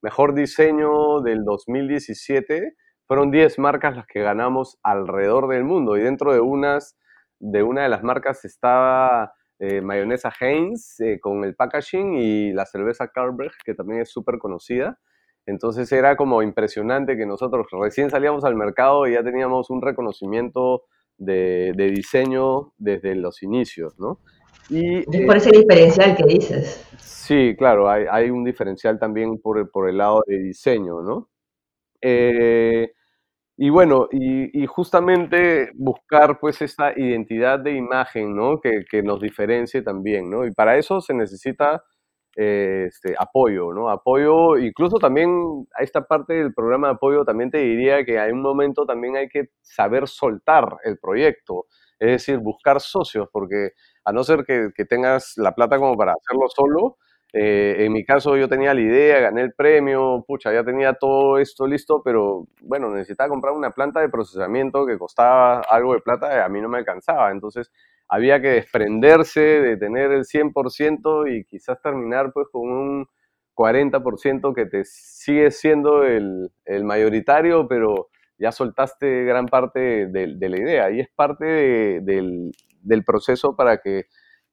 mejor 0.00 0.34
diseño 0.34 1.20
del 1.20 1.44
2017. 1.44 2.74
Fueron 3.06 3.30
10 3.30 3.58
marcas 3.58 3.96
las 3.96 4.06
que 4.06 4.22
ganamos 4.22 4.78
alrededor 4.82 5.48
del 5.48 5.64
mundo 5.64 5.96
y 5.96 6.02
dentro 6.02 6.32
de 6.32 6.40
unas 6.40 6.96
de 7.42 7.62
una 7.64 7.82
de 7.82 7.88
las 7.88 8.04
marcas 8.04 8.44
estaba 8.44 9.34
eh, 9.64 9.80
mayonesa 9.80 10.32
Heinz 10.40 10.98
eh, 10.98 11.20
con 11.20 11.44
el 11.44 11.54
packaging 11.54 12.14
y 12.14 12.52
la 12.52 12.66
cerveza 12.66 13.06
Carlsberg, 13.06 13.52
que 13.64 13.74
también 13.74 14.00
es 14.00 14.10
súper 14.10 14.38
conocida. 14.38 14.98
Entonces 15.46 15.92
era 15.92 16.16
como 16.16 16.42
impresionante 16.42 17.16
que 17.16 17.26
nosotros 17.26 17.68
recién 17.70 18.10
salíamos 18.10 18.44
al 18.44 18.56
mercado 18.56 19.06
y 19.06 19.12
ya 19.12 19.22
teníamos 19.22 19.70
un 19.70 19.80
reconocimiento 19.80 20.82
de, 21.16 21.72
diseño 21.76 22.72
desde 22.76 23.14
los 23.14 23.44
inicios, 23.44 23.96
¿no? 24.00 24.18
Y, 24.68 24.98
es 24.98 25.26
por 25.26 25.36
ese 25.36 25.52
diferencial 25.52 26.16
que 26.16 26.24
dices. 26.24 26.84
Sí, 26.98 27.54
claro, 27.56 27.88
hay, 27.88 28.30
un 28.30 28.42
diferencial 28.42 28.98
también 28.98 29.38
por, 29.40 29.70
por, 29.70 29.88
el 29.88 29.98
lado 29.98 30.24
de 30.26 30.38
diseño, 30.38 31.02
¿no? 31.02 31.30
Eh, 32.00 32.94
y 33.64 33.70
bueno, 33.70 34.08
y, 34.10 34.66
justamente 34.66 35.70
buscar 35.74 36.40
pues 36.40 36.60
esta 36.62 36.98
identidad 36.98 37.60
de 37.60 37.76
imagen, 37.76 38.34
¿no? 38.34 38.60
Que, 38.60 38.84
que, 38.90 39.04
nos 39.04 39.20
diferencie 39.20 39.82
también, 39.82 40.28
¿no? 40.28 40.44
Y 40.44 40.50
para 40.50 40.76
eso 40.78 41.00
se 41.00 41.14
necesita 41.14 41.84
eh, 42.36 42.86
este, 42.88 43.14
apoyo, 43.16 43.72
¿no? 43.72 43.88
Apoyo, 43.88 44.58
incluso 44.58 44.98
también 44.98 45.64
a 45.78 45.84
esta 45.84 46.04
parte 46.04 46.34
del 46.34 46.52
programa 46.52 46.88
de 46.88 46.94
apoyo 46.94 47.24
también 47.24 47.52
te 47.52 47.58
diría 47.58 48.04
que 48.04 48.18
hay 48.18 48.32
un 48.32 48.42
momento 48.42 48.84
también 48.84 49.14
hay 49.16 49.28
que 49.28 49.50
saber 49.60 50.08
soltar 50.08 50.78
el 50.82 50.98
proyecto, 50.98 51.66
es 52.00 52.08
decir, 52.10 52.38
buscar 52.38 52.80
socios, 52.80 53.28
porque 53.32 53.70
a 54.04 54.12
no 54.12 54.24
ser 54.24 54.44
que, 54.44 54.70
que 54.74 54.86
tengas 54.86 55.34
la 55.36 55.54
plata 55.54 55.78
como 55.78 55.96
para 55.96 56.14
hacerlo 56.14 56.48
solo, 56.48 56.96
eh, 57.34 57.76
en 57.86 57.92
mi 57.92 58.04
caso 58.04 58.36
yo 58.36 58.46
tenía 58.46 58.74
la 58.74 58.80
idea, 58.82 59.20
gané 59.20 59.40
el 59.40 59.54
premio, 59.54 60.22
pucha, 60.26 60.52
ya 60.52 60.62
tenía 60.64 60.92
todo 60.92 61.38
esto 61.38 61.66
listo, 61.66 62.02
pero 62.04 62.46
bueno, 62.60 62.90
necesitaba 62.90 63.30
comprar 63.30 63.54
una 63.54 63.70
planta 63.70 64.00
de 64.00 64.10
procesamiento 64.10 64.84
que 64.84 64.98
costaba 64.98 65.60
algo 65.60 65.94
de 65.94 66.00
plata 66.00 66.36
y 66.36 66.40
a 66.40 66.48
mí 66.50 66.60
no 66.60 66.68
me 66.68 66.78
alcanzaba. 66.78 67.30
Entonces 67.30 67.72
había 68.06 68.42
que 68.42 68.48
desprenderse 68.48 69.40
de 69.40 69.78
tener 69.78 70.12
el 70.12 70.24
100% 70.24 71.34
y 71.34 71.44
quizás 71.44 71.80
terminar 71.80 72.32
pues 72.34 72.48
con 72.52 72.70
un 72.70 73.06
40% 73.54 74.54
que 74.54 74.66
te 74.66 74.84
sigue 74.84 75.50
siendo 75.50 76.04
el, 76.04 76.50
mayoritario, 76.84 77.66
pero 77.66 78.10
ya 78.36 78.52
soltaste 78.52 79.24
gran 79.24 79.46
parte 79.46 80.06
de, 80.08 80.48
la 80.48 80.56
idea 80.58 80.90
y 80.90 81.00
es 81.00 81.08
parte 81.14 81.46
del, 82.02 82.52
del 82.82 83.04
proceso 83.04 83.56
para 83.56 83.78
que 83.78 84.04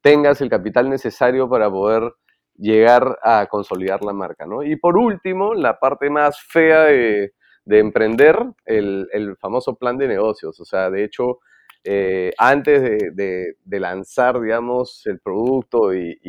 tengas 0.02 0.40
el 0.40 0.50
capital 0.50 0.90
necesario 0.90 1.50
para 1.50 1.70
poder 1.70 2.14
llegar 2.60 3.18
a 3.24 3.48
consolidar 3.48 4.04
la 4.04 4.14
marca, 4.14 4.46
¿no? 4.46 4.64
Y 4.64 4.76
por 4.76 4.98
último, 4.98 5.54
la 5.54 5.80
parte 5.80 6.10
más 6.10 6.42
fea 6.42 6.84
de, 6.84 7.32
emprender, 7.66 8.38
el, 8.66 9.38
famoso 9.40 9.76
plan 9.76 9.98
de 9.98 10.08
negocios. 10.08 10.60
O 10.60 10.66
sea, 10.66 10.90
de 10.90 11.04
hecho, 11.04 11.40
eh, 11.84 12.34
antes 12.38 13.16
de, 13.16 13.56
lanzar, 13.80 14.40
digamos, 14.42 15.06
el 15.06 15.20
producto 15.20 15.94
y, 15.94 16.20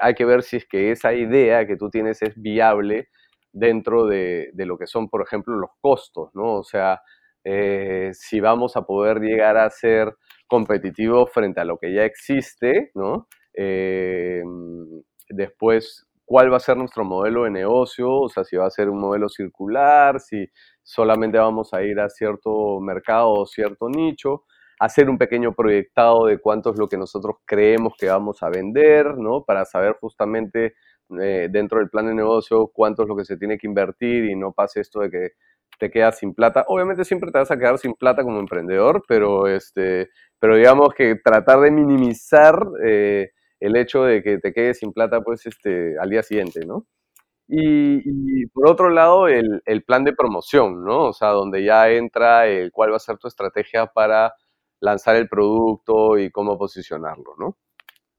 hay 0.00 0.14
que 0.14 0.24
ver 0.24 0.42
si 0.42 0.58
es 0.58 0.66
que 0.66 0.90
esa 0.90 1.14
idea 1.14 1.66
que 1.66 1.76
tú 1.76 1.88
tienes 1.90 2.20
es 2.22 2.34
viable 2.40 3.08
dentro 3.52 4.06
de, 4.06 4.50
lo 4.54 4.78
que 4.78 4.86
son, 4.86 5.08
por 5.08 5.22
ejemplo, 5.22 5.56
los 5.56 5.70
costos, 5.80 6.30
¿no? 6.34 6.54
O 6.56 6.64
sea, 6.64 7.02
eh, 7.44 8.10
si 8.14 8.40
vamos 8.40 8.76
a 8.76 8.82
poder 8.82 9.20
llegar 9.20 9.56
a 9.56 9.70
ser 9.70 10.14
competitivos 10.46 11.30
frente 11.32 11.60
a 11.60 11.64
lo 11.64 11.78
que 11.78 11.92
ya 11.92 12.04
existe, 12.04 12.90
¿no? 12.94 13.28
Eh, 13.54 14.42
después 15.28 16.08
cuál 16.28 16.52
va 16.52 16.58
a 16.58 16.60
ser 16.60 16.76
nuestro 16.76 17.04
modelo 17.04 17.44
de 17.44 17.50
negocio, 17.50 18.12
o 18.12 18.28
sea, 18.28 18.44
si 18.44 18.54
va 18.54 18.66
a 18.66 18.70
ser 18.70 18.90
un 18.90 19.00
modelo 19.00 19.30
circular, 19.30 20.20
si 20.20 20.46
solamente 20.82 21.38
vamos 21.38 21.72
a 21.72 21.82
ir 21.82 21.98
a 22.00 22.10
cierto 22.10 22.80
mercado 22.80 23.30
o 23.30 23.46
cierto 23.46 23.88
nicho, 23.88 24.44
hacer 24.78 25.08
un 25.08 25.16
pequeño 25.16 25.54
proyectado 25.54 26.26
de 26.26 26.38
cuánto 26.38 26.70
es 26.70 26.78
lo 26.78 26.86
que 26.86 26.98
nosotros 26.98 27.36
creemos 27.46 27.94
que 27.98 28.08
vamos 28.08 28.42
a 28.42 28.50
vender, 28.50 29.16
¿no? 29.16 29.42
Para 29.42 29.64
saber 29.64 29.96
justamente 29.98 30.74
eh, 31.18 31.48
dentro 31.50 31.78
del 31.78 31.88
plan 31.88 32.06
de 32.06 32.14
negocio 32.14 32.70
cuánto 32.74 33.04
es 33.04 33.08
lo 33.08 33.16
que 33.16 33.24
se 33.24 33.38
tiene 33.38 33.56
que 33.56 33.66
invertir 33.66 34.26
y 34.26 34.36
no 34.36 34.52
pase 34.52 34.80
esto 34.80 35.00
de 35.00 35.10
que 35.10 35.28
te 35.78 35.90
quedas 35.90 36.18
sin 36.18 36.34
plata. 36.34 36.66
Obviamente 36.68 37.06
siempre 37.06 37.30
te 37.32 37.38
vas 37.38 37.50
a 37.50 37.56
quedar 37.56 37.78
sin 37.78 37.94
plata 37.94 38.22
como 38.22 38.38
emprendedor, 38.38 39.02
pero, 39.08 39.46
este, 39.46 40.10
pero 40.38 40.56
digamos 40.56 40.90
que 40.94 41.16
tratar 41.16 41.60
de 41.60 41.70
minimizar... 41.70 42.62
Eh, 42.84 43.30
el 43.60 43.76
hecho 43.76 44.04
de 44.04 44.22
que 44.22 44.38
te 44.38 44.52
quedes 44.52 44.78
sin 44.78 44.92
plata 44.92 45.20
pues 45.22 45.46
este, 45.46 45.98
al 45.98 46.10
día 46.10 46.22
siguiente, 46.22 46.64
¿no? 46.66 46.86
Y, 47.50 48.46
por 48.48 48.68
otro 48.68 48.90
lado, 48.90 49.26
el, 49.26 49.62
plan 49.86 50.04
de 50.04 50.12
promoción, 50.12 50.84
¿no? 50.84 51.06
O 51.06 51.12
sea, 51.14 51.30
donde 51.30 51.64
ya 51.64 51.90
entra 51.90 52.46
el 52.46 52.70
cuál 52.72 52.92
va 52.92 52.96
a 52.96 53.00
ser 53.00 53.16
tu 53.16 53.26
estrategia 53.26 53.86
para 53.86 54.34
lanzar 54.80 55.16
el 55.16 55.28
producto 55.28 56.18
y 56.18 56.30
cómo 56.30 56.58
posicionarlo, 56.58 57.34
¿no? 57.38 57.56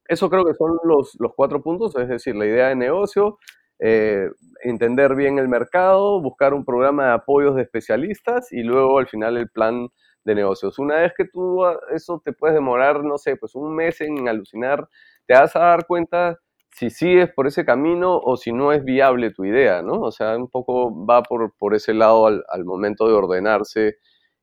Eso 0.05 0.29
creo 0.29 0.43
que 0.45 0.55
son 0.55 0.77
los, 0.83 1.15
los 1.19 1.33
cuatro 1.35 1.61
puntos, 1.61 1.95
es 1.95 2.09
decir, 2.09 2.35
la 2.35 2.47
idea 2.47 2.69
de 2.69 2.75
negocio, 2.75 3.37
eh, 3.77 4.29
entender 4.63 5.15
bien 5.15 5.39
el 5.39 5.47
mercado, 5.47 6.21
buscar 6.21 6.53
un 6.55 6.65
programa 6.65 7.05
de 7.05 7.13
apoyos 7.13 7.55
de 7.55 7.61
especialistas 7.61 8.51
y 8.51 8.63
luego 8.63 8.99
al 8.99 9.07
final 9.07 9.37
el 9.37 9.49
plan 9.49 9.89
de 10.30 10.36
negocios. 10.36 10.80
Una 10.80 10.97
vez 10.97 11.13
que 11.15 11.25
tú 11.25 11.65
ah, 11.65 11.80
eso 11.93 12.21
te 12.23 12.34
puedes 12.34 12.55
demorar, 12.55 13.03
no 13.03 13.17
sé, 13.17 13.36
pues 13.36 13.55
un 13.55 13.75
mes 13.75 14.01
en 14.01 14.27
alucinar, 14.27 14.88
te 15.25 15.34
vas 15.34 15.55
a 15.55 15.59
dar 15.59 15.86
cuenta 15.88 16.39
si 16.71 16.89
sigues 16.89 17.30
por 17.34 17.47
ese 17.47 17.65
camino 17.65 18.17
o 18.17 18.38
si 18.38 18.53
no 18.53 18.71
es 18.71 18.84
viable 18.84 19.32
tu 19.32 19.43
idea, 19.45 19.82
¿no? 19.82 20.01
O 20.01 20.11
sea, 20.11 20.38
un 20.38 20.49
poco 20.49 21.05
va 21.05 21.23
por, 21.23 21.53
por 21.57 21.75
ese 21.75 21.93
lado 21.93 22.27
al, 22.27 22.43
al 22.49 22.63
momento 22.65 23.07
de 23.07 23.13
ordenarse 23.13 23.97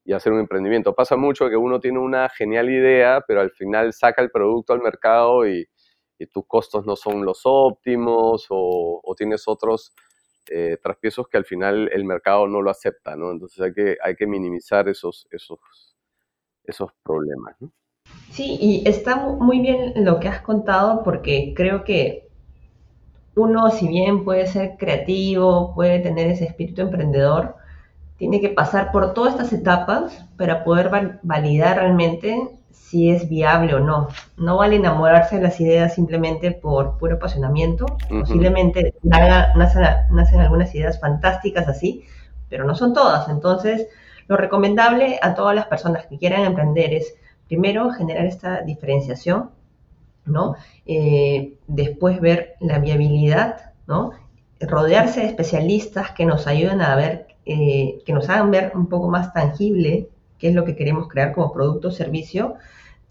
y 0.07 0.13
hacer 0.13 0.33
un 0.33 0.41
emprendimiento. 0.41 0.95
Pasa 0.95 1.17
mucho 1.17 1.49
que 1.51 1.57
uno 1.57 1.81
tiene 1.81 1.99
una 1.99 2.29
genial 2.29 2.71
idea, 2.71 3.23
pero 3.27 3.41
al 3.41 3.51
final 3.51 3.93
saca 3.93 4.23
el 4.23 4.31
producto 4.31 4.73
al 4.73 4.81
mercado 4.81 5.47
y, 5.47 5.67
tus 6.33 6.47
costos 6.47 6.87
no 6.87 6.97
son 6.97 7.27
los 7.27 7.43
óptimos 7.45 8.47
o, 8.49 9.15
tienes 9.19 9.47
otros 9.47 9.93
eh, 10.51 10.79
traspiezos 10.83 11.29
que 11.29 11.37
al 11.37 11.45
final 11.45 11.89
el 11.93 12.05
mercado 12.05 12.47
no 12.47 12.63
lo 12.63 12.71
acepta, 12.71 13.17
¿no? 13.17 13.31
Entonces 13.31 13.61
hay 13.61 13.73
que, 13.73 13.99
hay 14.03 14.15
que 14.17 14.27
minimizar 14.27 14.89
esos, 14.89 15.27
esos, 15.31 15.59
esos 16.65 16.91
problemas, 17.03 17.57
Sí, 18.31 18.57
y 18.61 18.89
está 18.89 19.17
muy 19.17 19.61
bien 19.61 20.05
lo 20.05 20.21
que 20.21 20.29
has 20.29 20.41
contado 20.41 21.03
porque 21.03 21.55
creo 21.57 21.83
que 21.83 22.29
uno, 23.35 23.71
si 23.71 23.89
bien 23.89 24.25
puede 24.25 24.47
ser 24.47 24.77
creativo, 24.79 25.75
puede 25.75 25.99
tener 26.01 26.29
ese 26.29 26.45
espíritu 26.45 26.83
emprendedor, 26.83 27.57
tiene 28.17 28.41
que 28.41 28.49
pasar 28.49 28.93
por 28.93 29.15
todas 29.15 29.35
estas 29.35 29.53
etapas 29.53 30.25
para 30.37 30.65
poder 30.65 31.19
validar 31.23 31.77
realmente 31.79 32.51
si 32.71 33.11
es 33.11 33.29
viable 33.29 33.75
o 33.75 33.81
no. 33.81 34.09
No 34.37 34.59
vale 34.59 34.77
enamorarse 34.77 35.37
de 35.37 35.43
las 35.43 35.61
ideas 35.61 35.95
simplemente 35.95 36.53
por 36.53 36.99
puro 36.99 37.17
apasionamiento. 37.17 37.87
Posiblemente 38.09 38.95
nacen, 39.03 39.83
nacen, 40.11 40.41
algunas 40.41 40.75
ideas 40.75 41.01
fantásticas 41.01 41.69
así, 41.69 42.05
pero 42.49 42.65
no 42.65 42.75
son 42.75 42.95
todas. 42.95 43.29
Entonces, 43.29 43.89
lo 44.29 44.37
recomendable 44.37 45.19
a 45.21 45.35
todas 45.35 45.55
las 45.55 45.67
personas 45.67 46.07
que 46.07 46.17
quieran 46.19 46.43
emprender 46.43 46.95
es, 46.95 47.15
primero, 47.49 47.91
generar 47.91 48.25
esta 48.25 48.63
diferenciación, 48.63 49.51
¿no? 50.25 50.55
Eh, 50.87 51.55
después 51.67 52.21
ver 52.21 52.55
la 52.61 52.79
viabilidad, 52.79 53.73
¿no? 53.87 54.13
Rodearse 54.61 55.21
de 55.21 55.27
especialistas 55.27 56.13
que 56.13 56.25
nos 56.25 56.47
ayuden 56.47 56.81
a 56.81 56.95
ver 56.95 57.26
eh, 57.47 58.03
que 58.05 58.13
nos 58.13 58.29
hagan 58.29 58.51
ver 58.51 58.73
un 58.75 58.89
poco 58.89 59.09
más 59.09 59.33
tangible 59.33 60.09
qué 60.39 60.49
es 60.49 60.55
lo 60.55 60.65
que 60.65 60.77
queremos 60.77 61.09
crear 61.09 61.33
como 61.33 61.53
producto 61.53 61.89
o 61.89 61.93
servicio 61.93 62.55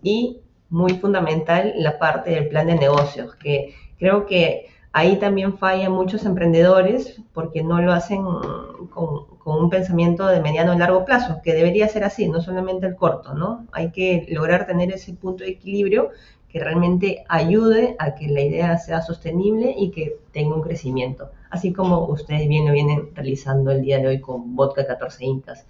y 0.02 0.42
muy 0.70 0.94
fundamental 0.96 1.74
la 1.78 1.98
parte 2.00 2.32
del 2.32 2.50
plan 2.50 2.68
de 2.68 2.76
negocios, 2.76 3.36
que 3.36 3.74
creo 3.98 4.26
que 4.26 4.68
ahí 4.92 5.18
también 5.18 5.58
fallan 5.58 5.92
muchos 5.92 6.26
emprendedores 6.26 7.22
porque 7.34 7.64
no 7.64 7.82
lo 7.82 7.92
hacen 7.92 8.24
con, 8.90 9.36
un 9.46 9.70
pensamiento 9.70 10.26
de 10.28 10.42
mediano 10.42 10.74
y 10.74 10.78
largo 10.78 11.06
plazo, 11.06 11.42
que 11.44 11.54
debería 11.54 11.88
ser 11.88 12.04
así, 12.04 12.28
no 12.28 12.42
solamente 12.42 12.88
el 12.88 12.96
corto, 12.96 13.34
¿no? 13.34 13.68
Hay 13.72 13.92
que 13.92 14.26
lograr 14.30 14.66
tener 14.66 14.92
ese 14.92 15.14
punto 15.14 15.44
de 15.44 15.52
equilibrio 15.52 16.10
que 16.50 16.60
realmente 16.60 17.26
ayude 17.28 17.96
a 18.00 18.16
que 18.16 18.28
la 18.28 18.42
idea 18.42 18.78
sea 18.78 19.02
sostenible 19.02 19.74
y 19.78 19.92
que 19.92 20.18
tenga 20.32 20.56
un 20.56 20.62
crecimiento, 20.62 21.32
así 21.50 21.74
como 21.74 22.06
ustedes 22.06 22.48
bien 22.48 22.66
lo 22.66 22.74
vienen 22.74 23.10
realizando 23.14 23.72
el 23.72 23.82
día 23.82 24.00
de 24.00 24.08
hoy 24.08 24.22
con 24.22 24.56
Vodka 24.56 24.88
14 24.88 25.26
Incas. 25.26 25.66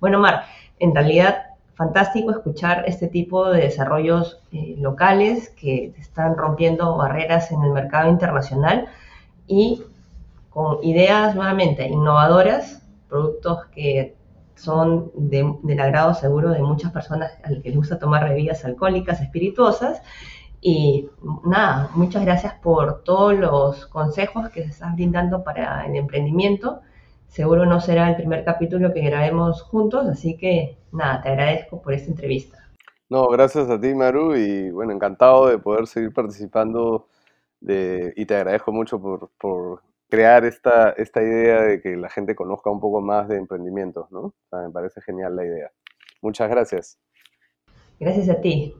Bueno, 0.00 0.18
Mar, 0.18 0.44
en 0.78 0.94
realidad 0.94 1.50
fantástico 1.74 2.30
escuchar 2.30 2.84
este 2.86 3.08
tipo 3.08 3.50
de 3.50 3.62
desarrollos 3.62 4.38
eh, 4.52 4.76
locales 4.78 5.48
que 5.50 5.94
están 5.98 6.36
rompiendo 6.36 6.96
barreras 6.96 7.52
en 7.52 7.62
el 7.62 7.70
mercado 7.70 8.10
internacional 8.10 8.86
y 9.46 9.82
con 10.50 10.84
ideas 10.84 11.34
nuevamente 11.34 11.86
innovadoras, 11.88 12.82
productos 13.08 13.64
que 13.74 14.14
son 14.60 15.10
del 15.14 15.80
agrado 15.80 16.14
seguro 16.14 16.50
de 16.50 16.60
muchas 16.60 16.92
personas 16.92 17.32
al 17.44 17.62
que 17.62 17.70
les 17.70 17.78
gusta 17.78 17.98
tomar 17.98 18.28
bebidas 18.28 18.64
alcohólicas, 18.64 19.20
espirituosas. 19.20 20.02
Y 20.60 21.08
nada, 21.44 21.90
muchas 21.94 22.24
gracias 22.24 22.54
por 22.54 23.02
todos 23.02 23.34
los 23.34 23.86
consejos 23.86 24.50
que 24.50 24.62
se 24.62 24.70
están 24.70 24.94
brindando 24.94 25.42
para 25.42 25.86
el 25.86 25.96
emprendimiento. 25.96 26.80
Seguro 27.28 27.64
no 27.64 27.80
será 27.80 28.10
el 28.10 28.16
primer 28.16 28.44
capítulo 28.44 28.92
que 28.92 29.00
grabemos 29.00 29.62
juntos, 29.62 30.06
así 30.06 30.36
que 30.36 30.76
nada, 30.92 31.22
te 31.22 31.30
agradezco 31.30 31.80
por 31.80 31.94
esta 31.94 32.10
entrevista. 32.10 32.58
No, 33.08 33.28
gracias 33.28 33.70
a 33.70 33.80
ti, 33.80 33.94
Maru, 33.94 34.36
y 34.36 34.70
bueno, 34.70 34.92
encantado 34.92 35.46
de 35.46 35.58
poder 35.58 35.86
seguir 35.86 36.12
participando 36.12 37.06
de, 37.60 38.12
y 38.16 38.26
te 38.26 38.36
agradezco 38.36 38.72
mucho 38.72 39.00
por 39.00 39.82
crear 40.10 40.44
esta, 40.44 40.90
esta 40.90 41.22
idea 41.22 41.62
de 41.62 41.80
que 41.80 41.96
la 41.96 42.10
gente 42.10 42.34
conozca 42.34 42.70
un 42.70 42.80
poco 42.80 43.00
más 43.00 43.28
de 43.28 43.36
emprendimientos, 43.36 44.10
¿no? 44.10 44.34
me 44.52 44.70
parece 44.70 45.00
genial 45.00 45.36
la 45.36 45.44
idea. 45.44 45.70
Muchas 46.20 46.50
gracias. 46.50 46.98
Gracias 47.98 48.28
a 48.28 48.40
ti. 48.40 48.74